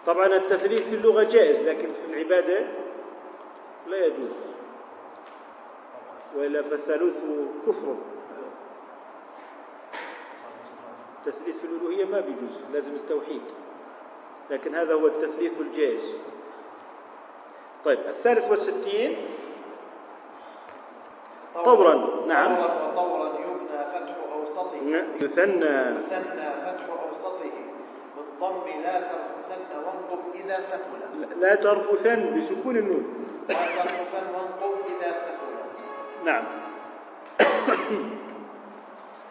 طبعا 0.06 0.26
التثليث 0.26 0.88
في 0.88 0.94
اللغة 0.94 1.22
جائز 1.22 1.60
لكن 1.60 1.92
في 1.92 2.04
العبادة 2.06 2.66
لا 3.86 4.06
يجوز. 4.06 4.30
وإلا 6.36 6.62
فالثالوث 6.62 7.20
كفر. 7.66 7.96
التثليث 11.26 11.58
في 11.60 11.64
الألوهية 11.64 12.04
ما 12.04 12.20
بيجوز 12.20 12.58
لازم 12.72 12.94
التوحيد. 12.94 13.42
لكن 14.50 14.74
هذا 14.74 14.94
هو 14.94 15.06
التثليث 15.06 15.60
الجائز. 15.60 16.14
طيب 17.84 17.98
الثالث 17.98 18.50
والستين. 18.50 19.16
طورا 21.54 22.24
نعم. 22.26 22.56
طورا 22.56 22.92
وطورا 22.92 23.28
يبنى 23.28 23.84
فتح 23.92 24.14
أوسطه. 24.32 24.74
يثنى. 25.20 25.94
مثنى 25.94 26.50
فتح 26.66 26.86
أوسطه. 27.08 27.50
بالضم 28.16 28.82
لا 28.82 29.00
ترفثن 29.00 29.76
وانقب 29.76 30.34
إذا 30.34 30.60
سكن 30.60 31.40
لا 31.40 31.54
ترفثن 31.54 32.36
بسكون 32.36 32.76
النون. 32.76 33.04
لا 33.48 33.54
ترفثن 33.54 34.34
وانقب 34.34 34.74
إذا 35.00 35.16
سكن 35.16 35.44
نعم. 36.24 36.44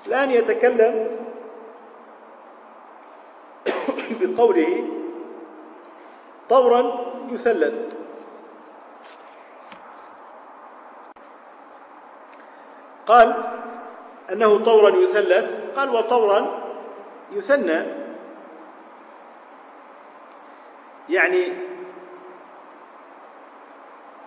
الآن 0.08 0.32
يتكلم 0.32 1.24
بقوله 4.36 4.90
طورا 6.50 7.14
يثلث. 7.32 7.74
قال 13.08 13.44
أنه 14.32 14.64
طورا 14.64 14.90
يثلث. 14.90 15.64
قال 15.76 15.90
وطورا 15.90 16.64
يثنى. 17.32 17.86
يعني 21.10 21.54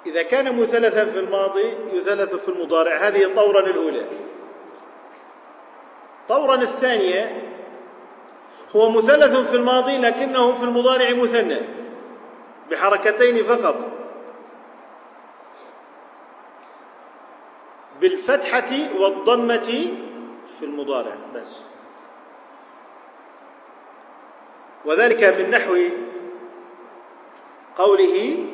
إذا 0.06 0.22
كان 0.22 0.60
مثلثا 0.60 1.04
في 1.04 1.18
الماضي 1.18 1.76
يثلث 1.92 2.34
في 2.34 2.48
المضارع. 2.48 2.96
هذه 2.96 3.34
طورا 3.34 3.60
الأولى. 3.60 4.06
طورا 6.28 6.54
الثانية 6.54 7.45
هو 8.76 8.90
مثلث 8.90 9.50
في 9.50 9.56
الماضي 9.56 9.98
لكنه 9.98 10.52
في 10.52 10.62
المضارع 10.64 11.10
مثنى 11.10 11.60
بحركتين 12.70 13.42
فقط. 13.42 13.76
بالفتحة 18.00 19.00
والضمة 19.00 19.94
في 20.58 20.64
المضارع 20.64 21.16
بس. 21.34 21.58
وذلك 24.84 25.24
من 25.24 25.50
نحو 25.50 25.76
قوله 27.76 28.46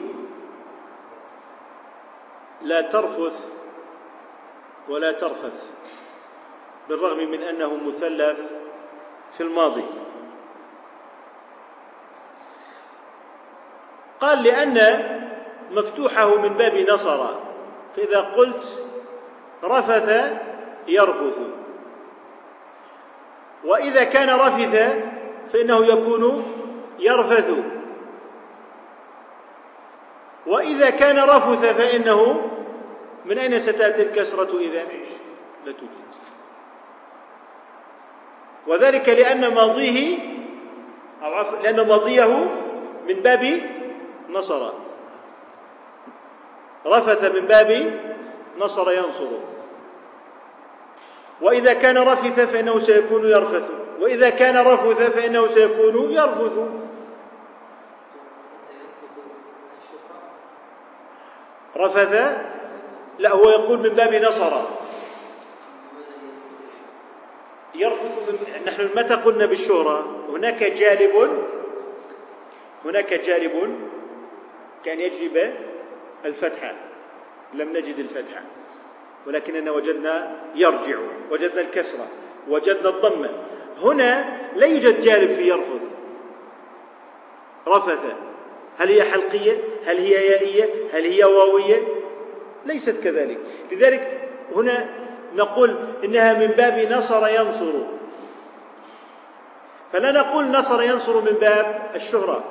لا 2.63 2.81
ترفث 2.81 3.55
ولا 4.89 5.13
ترفث 5.13 5.71
بالرغم 6.89 7.31
من 7.31 7.43
أنه 7.43 7.75
مثلث 7.75 8.53
في 9.31 9.41
الماضي. 9.41 9.85
قال 14.23 14.43
لأن 14.43 14.79
مفتوحه 15.71 16.35
من 16.35 16.49
باب 16.49 16.87
نصر 16.91 17.35
فإذا 17.97 18.21
قلت 18.21 18.83
رفث 19.65 20.33
يرفث. 20.89 21.39
وإذا 23.65 24.05
كان 24.05 24.29
رفث 24.29 24.95
فإنه 25.53 25.87
يكون 25.87 26.53
يرفث. 26.99 27.51
وإذا 30.47 30.91
كان 30.91 31.19
رفث 31.19 31.65
فإنه 31.65 32.51
من 33.25 33.39
أين 33.39 33.59
ستأتي 33.59 34.03
الكسرة 34.03 34.59
إذا 34.59 34.85
لا 35.67 35.73
توجد. 35.73 36.03
وذلك 38.67 39.09
لأن 39.09 39.55
ماضيه 39.55 40.19
أو 41.23 41.35
عفوا 41.35 41.59
لأن 41.59 41.89
ماضيه 41.89 42.55
من 43.09 43.15
باب 43.15 43.72
نصر. 44.33 44.73
رفث 46.87 47.25
من 47.25 47.47
باب 47.47 48.01
نصر 48.59 48.93
ينصر 48.93 49.29
وإذا 51.41 51.73
كان 51.75 51.99
رفث 51.99 52.41
فإنه 52.41 52.79
سيكون 52.79 53.29
يرفث. 53.29 53.71
وإذا 54.01 54.31
كان 54.31 54.67
رفث 54.67 55.03
فإنه 55.03 55.47
سيكون 55.47 56.13
يرفث. 56.13 56.59
رفث؟ 61.77 62.39
لا 63.19 63.31
هو 63.33 63.49
يقول 63.49 63.79
من 63.79 63.89
باب 63.89 64.15
نصر. 64.15 64.53
يرفث 67.75 68.19
نحن 68.67 68.91
متى 68.97 69.15
قلنا 69.15 69.47
بالشهرة؟ 69.47 70.07
هناك 70.29 70.65
جالب 70.65 71.45
هناك 72.85 73.15
جالب 73.15 73.77
كان 74.85 75.01
يجلب 75.01 75.55
الفتحة. 76.25 76.75
لم 77.55 77.69
نجد 77.69 77.99
الفتحة. 77.99 78.43
ولكننا 79.27 79.71
وجدنا 79.71 80.37
يرجع 80.55 80.99
وجدنا 81.31 81.61
الكسرة 81.61 82.09
وجدنا 82.49 82.89
الضمة 82.89 83.31
هنا 83.83 84.39
لا 84.57 84.67
يوجد 84.67 85.01
جالب 85.01 85.31
في 85.31 85.49
يرفث 85.49 85.95
رفث. 87.69 88.15
هل 88.79 88.89
هي 88.89 89.03
حلقية؟ 89.03 89.59
هل 89.87 89.97
هي 89.97 90.11
يائية؟ 90.11 90.69
هل 90.93 91.05
هي 91.05 91.25
واوية؟ 91.25 91.83
ليست 92.67 93.03
كذلك. 93.05 93.39
لذلك 93.73 94.31
هنا 94.55 94.89
نقول 95.37 95.77
إنها 96.05 96.33
من 96.33 96.47
باب 96.47 96.93
نصر 96.93 97.29
ينصر. 97.29 97.73
فلا 99.93 100.13
نقول 100.13 100.45
نصر 100.45 100.83
ينصر 100.83 101.21
من 101.21 101.33
باب 101.33 101.91
الشهرة. 101.95 102.45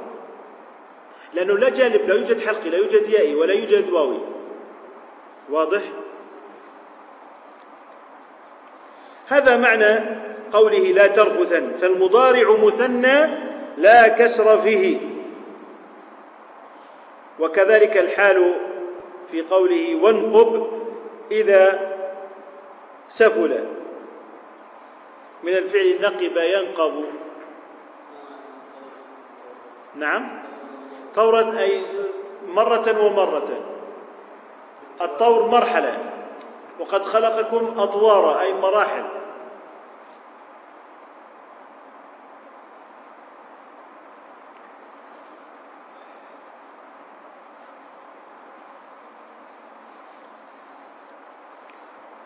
لأنه 1.34 1.58
لا 1.58 1.70
جانب 1.70 2.08
لا 2.08 2.16
يوجد 2.16 2.40
حلقي 2.40 2.70
لا 2.70 2.78
يوجد 2.78 3.10
يائي 3.10 3.36
ولا 3.36 3.54
يوجد 3.54 3.90
واوي. 3.90 4.20
واضح؟ 5.50 5.82
هذا 9.28 9.58
معنى 9.58 10.00
قوله 10.52 10.80
لا 10.92 11.08
ترفثا 11.08 11.72
فالمضارع 11.74 12.52
مثنى 12.66 13.28
لا 13.78 14.08
كسر 14.08 14.62
فيه. 14.62 14.98
وكذلك 17.40 17.98
الحال 17.98 18.54
في 19.32 19.42
قوله 19.42 19.96
وانقب 19.96 20.82
إذا 21.32 21.92
سفل. 23.08 23.66
من 25.44 25.54
الفعل 25.54 25.98
نقب 26.02 26.38
ينقب. 26.38 27.06
نعم؟ 29.96 30.41
طورا 31.16 31.60
أي 31.60 31.86
مرة 32.48 33.06
ومرة. 33.06 33.48
الطور 35.02 35.48
مرحلة. 35.48 36.12
وقد 36.80 37.02
خلقكم 37.06 37.80
أطوارا 37.80 38.42
أي 38.42 38.54
مراحل. 38.54 39.04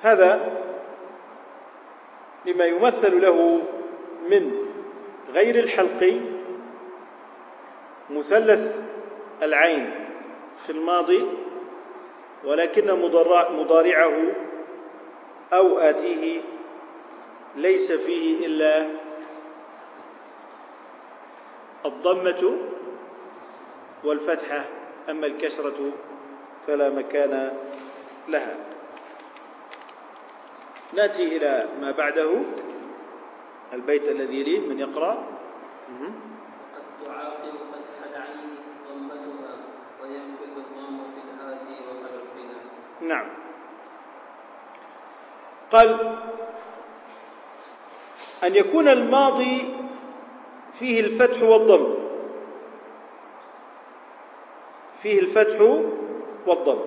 هذا 0.01 0.51
لما 2.45 2.65
يمثل 2.65 3.21
له 3.21 3.61
من 4.29 4.51
غير 5.33 5.55
الحلق 5.55 6.21
مثلث 8.09 8.83
العين 9.43 10.07
في 10.57 10.69
الماضي 10.69 11.27
ولكن 12.43 12.87
مضارعه 13.51 14.21
أو 15.53 15.77
آتيه 15.79 16.41
ليس 17.55 17.91
فيه 17.91 18.45
إلا 18.47 18.87
الضمة 21.85 22.57
والفتحة 24.03 24.69
أما 25.09 25.25
الكسرة 25.27 25.91
فلا 26.67 26.89
مكان 26.89 27.53
لها. 28.27 28.57
نأتي 30.93 31.37
إلى 31.37 31.67
ما 31.81 31.91
بعده. 31.91 32.31
البيت 33.73 34.07
الذي 34.09 34.39
يليه 34.41 34.59
من 34.59 34.79
يقرأ. 34.79 35.11
قد 36.75 36.83
تعاقب 37.05 37.53
فتح 37.71 37.97
العين 38.09 38.49
ضمتها 38.89 39.53
وينكث 40.01 40.57
الضم 40.57 40.97
في 41.13 41.21
الآتي 41.33 41.77
وقد 41.87 42.13
نعم. 43.07 43.27
قال 45.71 46.17
أن 48.43 48.55
يكون 48.55 48.87
الماضي 48.87 49.75
فيه 50.73 50.99
الفتح 50.99 51.43
والضم. 51.43 51.93
فيه 55.01 55.19
الفتح 55.19 55.61
والضم. 56.47 56.81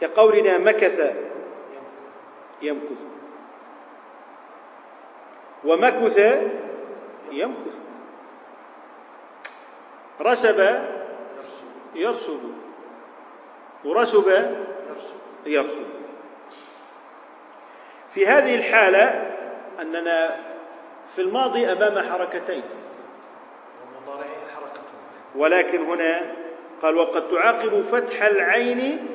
كقولنا 0.00 0.58
مكث 0.58 1.16
يمكث. 2.62 2.98
ومكث 5.64 6.18
يمكث. 7.30 7.78
رسب 10.20 10.88
يرسب. 11.94 12.63
ورسب 13.84 14.56
يرسب. 15.46 15.84
في 18.10 18.26
هذه 18.26 18.54
الحالة 18.54 19.30
أننا 19.80 20.36
في 21.06 21.20
الماضي 21.20 21.72
أمام 21.72 22.08
حركتين. 22.10 22.62
ولكن 25.36 25.84
هنا 25.84 26.34
قال 26.82 26.96
وقد 26.96 27.28
تعاقب 27.28 27.82
فتح 27.82 28.22
العين 28.22 29.08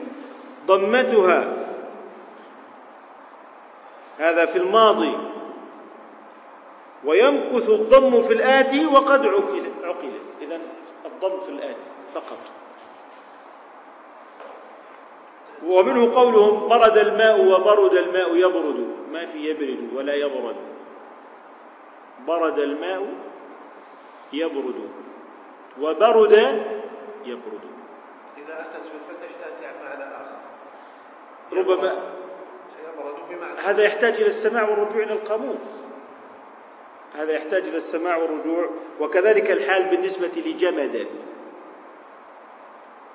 ضمتها. 0.67 1.53
هذا 4.17 4.45
في 4.45 4.55
الماضي. 4.55 5.17
ويمكث 7.05 7.69
الضم 7.69 8.21
في 8.21 8.33
الآتي 8.33 8.85
وقد 8.85 9.25
عقل 9.25 9.71
عقل. 9.83 10.11
إذا 10.41 10.59
الضم 11.05 11.39
في 11.39 11.49
الآتي 11.49 11.87
فقط. 12.13 12.58
ومنه 15.65 16.15
قولهم 16.15 16.67
برد 16.67 16.97
الماء 16.97 17.41
وبرد 17.41 17.93
الماء 17.93 18.35
يبرد. 18.35 18.87
ما 19.11 19.25
في 19.25 19.49
يبرد 19.49 19.89
ولا 19.95 20.15
يبرد. 20.15 20.55
برد 22.27 22.59
الماء 22.59 23.13
يبرد 24.33 24.89
وبرد 25.81 26.33
يبرد. 27.25 27.61
إذا 28.37 28.61
أتت 28.61 28.83
بالفتح 28.83 29.31
تأتي 29.41 29.83
معنى 29.83 30.03
آخر. 30.03 30.37
ربما 31.53 31.93
يبرد 32.83 33.15
بمعنى. 33.29 33.59
هذا 33.59 33.83
يحتاج 33.83 34.15
إلى 34.15 34.27
السماع 34.27 34.69
والرجوع 34.69 35.03
إلى 35.03 35.13
القاموس. 35.13 35.65
هذا 37.13 37.31
يحتاج 37.31 37.67
إلى 37.67 37.77
السماع 37.77 38.17
والرجوع 38.17 38.69
وكذلك 38.99 39.51
الحال 39.51 39.83
بالنسبة 39.83 40.41
لجمد. 40.45 41.07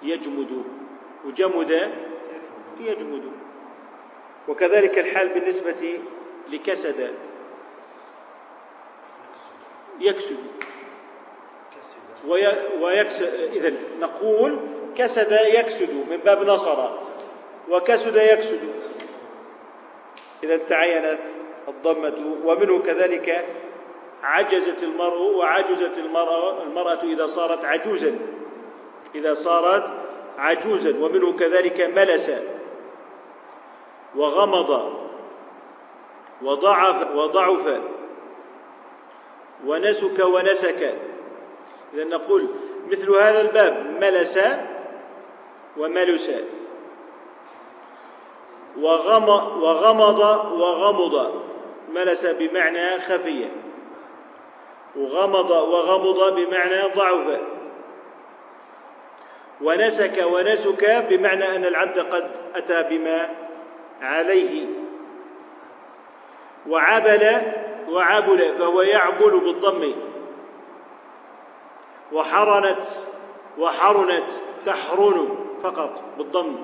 يجمد 0.03 0.64
وجمد 1.24 1.92
يجمد. 2.81 3.33
وكذلك 4.49 4.99
الحال 4.99 5.29
بالنسبة 5.29 5.99
لكسد. 6.53 7.14
يكسد. 10.01 10.37
ويكسد 12.81 13.51
إذا 13.53 13.72
نقول 14.01 14.59
كسد 14.97 15.33
يكسد 15.33 15.91
من 16.11 16.16
باب 16.16 16.43
نصر. 16.43 16.91
وكسد 17.70 18.16
يكسد. 18.16 18.61
إذا 20.45 20.57
تعينت 20.57 21.20
الضمة. 21.68 22.37
ومنه 22.45 22.79
كذلك 22.79 23.45
عجزت 24.22 24.83
المرء 24.83 25.22
وعجزت 25.22 25.99
المرأة 25.99 26.62
المرأة 26.62 27.03
إذا 27.03 27.27
صارت 27.27 27.64
عجوزا. 27.64 28.18
إذا 29.14 29.35
صارت 29.35 29.93
عجوزا. 30.39 30.91
ومنه 30.91 31.33
كذلك 31.33 31.81
ملس. 31.81 32.31
وغمض 34.17 34.93
وضعف 36.43 37.17
وضعف 37.17 37.81
ونسك 39.67 40.25
ونسك. 40.25 40.95
إذا 41.95 42.05
نقول 42.05 42.47
مثل 42.91 43.11
هذا 43.11 43.41
الباب 43.41 43.87
ملس 44.01 44.39
وملس. 45.77 46.31
وغم 48.81 49.29
وغمض 49.62 50.21
وغمض. 50.53 51.43
ملس 51.93 52.27
بمعنى 52.27 53.01
خفي. 53.01 53.49
وغمض 54.97 55.51
وغمض 55.51 56.35
بمعنى 56.35 56.83
ضعف. 56.95 57.41
ونسك 59.62 60.25
ونسك 60.33 61.07
بمعنى 61.11 61.57
أن 61.57 61.65
العبد 61.65 61.99
قد 61.99 62.31
أتى 62.55 62.83
بما 62.83 63.43
عليه 64.01 64.66
وعبل 66.68 67.42
وعبل 67.88 68.55
فهو 68.59 68.82
يعبل 68.82 69.40
بالضم. 69.40 69.95
وحرنت 72.12 72.84
وحرنت 73.59 74.30
تحرن 74.64 75.28
فقط 75.62 76.03
بالضم 76.18 76.57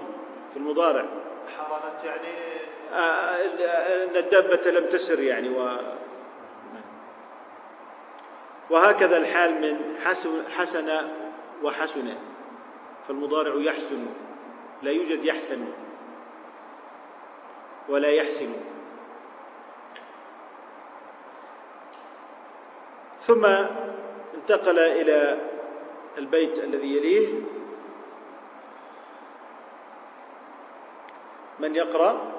في 0.50 0.56
المضارع. 0.56 1.06
حرنت 1.58 2.04
يعني؟ 2.04 2.28
آه، 2.92 3.36
إن 4.04 4.16
الدابة 4.16 4.70
لم 4.70 4.86
تسر 4.86 5.20
يعني 5.20 5.48
و 5.48 5.78
وهكذا 8.70 9.16
الحال 9.16 9.60
من 9.60 9.96
حسن 10.04 10.30
حسن 10.50 10.90
وحسن 11.62 12.14
فالمضارع 13.04 13.54
يحسن 13.56 14.06
لا 14.82 14.90
يوجد 14.90 15.24
يحسن. 15.24 15.66
ولا 17.88 18.10
يحسن. 18.10 18.52
ثم 23.18 23.44
انتقل 24.34 24.78
إلى 24.78 25.38
البيت 26.18 26.58
الذي 26.58 26.96
يليه. 26.96 27.28
من 31.60 31.76
يقرأ؟ 31.76 32.32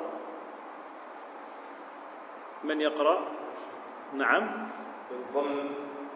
من 2.63 2.81
يقرأ؟ 2.81 3.27
نعم. 4.13 4.67
بالضم 5.09 5.69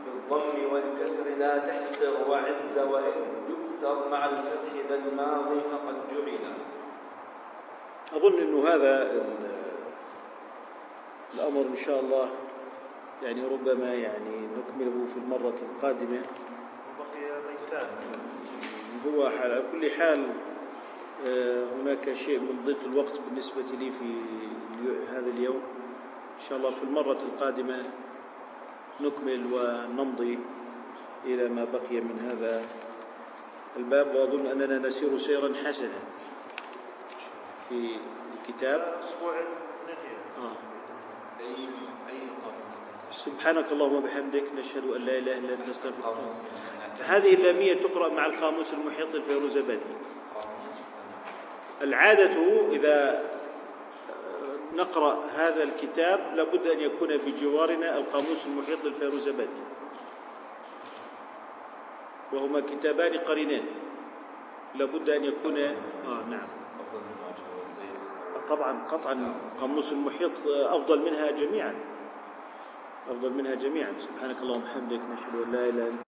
بالضم 0.06 0.74
والكسر 0.74 1.30
لا 1.38 1.58
تحقر 1.58 2.30
وعز 2.30 2.80
وإن 2.80 3.14
يكسر 3.50 4.10
مع 4.10 4.26
الفتح 4.26 4.72
ذا 4.90 4.96
الماضي 4.96 5.62
فقد 5.62 5.96
جعل. 6.12 6.54
أظن 8.14 8.40
أنه 8.40 8.68
هذا 8.68 9.12
ال- 9.12 9.56
الأمر 11.34 11.62
إن 11.62 11.76
شاء 11.76 12.00
الله 12.00 12.30
يعني 13.24 13.46
ربما 13.46 13.94
يعني 13.94 14.36
نكمله 14.58 15.06
في 15.14 15.18
المرة 15.18 15.54
القادمة. 15.62 16.22
بقي 17.00 17.42
بيتان 17.48 17.88
هو 19.08 19.24
على 19.26 19.64
كل 19.72 19.92
حال 19.92 20.28
آه، 21.28 21.66
هناك 21.82 22.14
شيء 22.14 22.40
من 22.40 22.62
ضيق 22.66 22.84
الوقت 22.86 23.20
بالنسبة 23.30 23.62
لي 23.80 23.92
في 23.92 24.16
هذا 25.10 25.30
اليوم. 25.30 25.62
إن 26.36 26.42
شاء 26.50 26.58
الله 26.58 26.72
في 26.72 26.84
المرة 26.84 27.18
القادمة 27.34 27.84
نكمل 29.02 29.46
ونمضي 29.54 30.40
إلى 31.26 31.50
ما 31.50 31.64
بقي 31.74 32.02
من 32.02 32.20
هذا 32.32 32.66
الباب 33.78 34.16
وأظن 34.16 34.46
أننا 34.48 34.88
نسير 34.88 35.18
سيرا 35.18 35.54
حسنا. 35.66 36.00
في 37.70 37.98
الكتاب؟ 38.40 39.02
أسبوع 39.04 39.34
نجي. 39.86 40.16
آه. 40.38 40.56
أي 41.40 41.68
أي 42.10 42.20
قاموس 42.44 42.76
سبحانك 43.12 43.72
اللهم 43.72 43.94
وبحمدك 43.96 44.44
نشهد 44.58 44.84
أن 44.92 45.02
لا 45.02 45.18
إله 45.18 45.38
إلا 45.38 45.54
أنت 45.54 45.70
نستغفرك 45.70 46.04
قاموس 46.04 46.36
هذه 47.02 47.34
اللامية 47.34 47.74
تقرأ 47.74 48.10
مع 48.10 48.26
القاموس 48.26 48.74
المحيط 48.74 49.16
الفيروزبادي 49.16 49.86
قاموس 50.36 50.80
العادة 51.82 52.36
إذا 52.72 53.24
نقرأ 54.74 55.26
هذا 55.26 55.64
الكتاب 55.64 56.36
لابد 56.36 56.68
أن 56.68 56.80
يكون 56.80 57.18
بجوارنا 57.18 57.98
القاموس 57.98 58.46
المحيط 58.46 58.84
للفيروزبادي 58.84 59.62
وهما 62.34 62.60
كتابان 62.60 63.18
قرينان 63.18 63.66
لابد 64.76 65.10
أن 65.10 65.24
يكون 65.24 65.58
آه 65.58 66.24
نعم 66.30 66.48
أفضل 66.80 67.00
من 67.00 67.18
عشر 67.34 67.44
وسيل 67.62 67.96
طبعا 68.50 68.86
قطعا 68.86 69.34
قاموس 69.62 69.92
المحيط 69.92 70.32
أفضل 70.48 71.06
منها 71.06 71.32
جميعا. 71.32 71.76
أفضل 73.10 73.34
منها 73.34 73.56
جميعا. 73.56 73.94
سبحانك 73.98 74.42
اللهم 74.42 74.62
وبحمدك 74.62 75.02
نشهد 75.14 75.36
أن 75.36 75.52
لا 75.52 75.70
إله 75.70 75.70
إلا 75.70 75.88
أنت. 75.88 76.05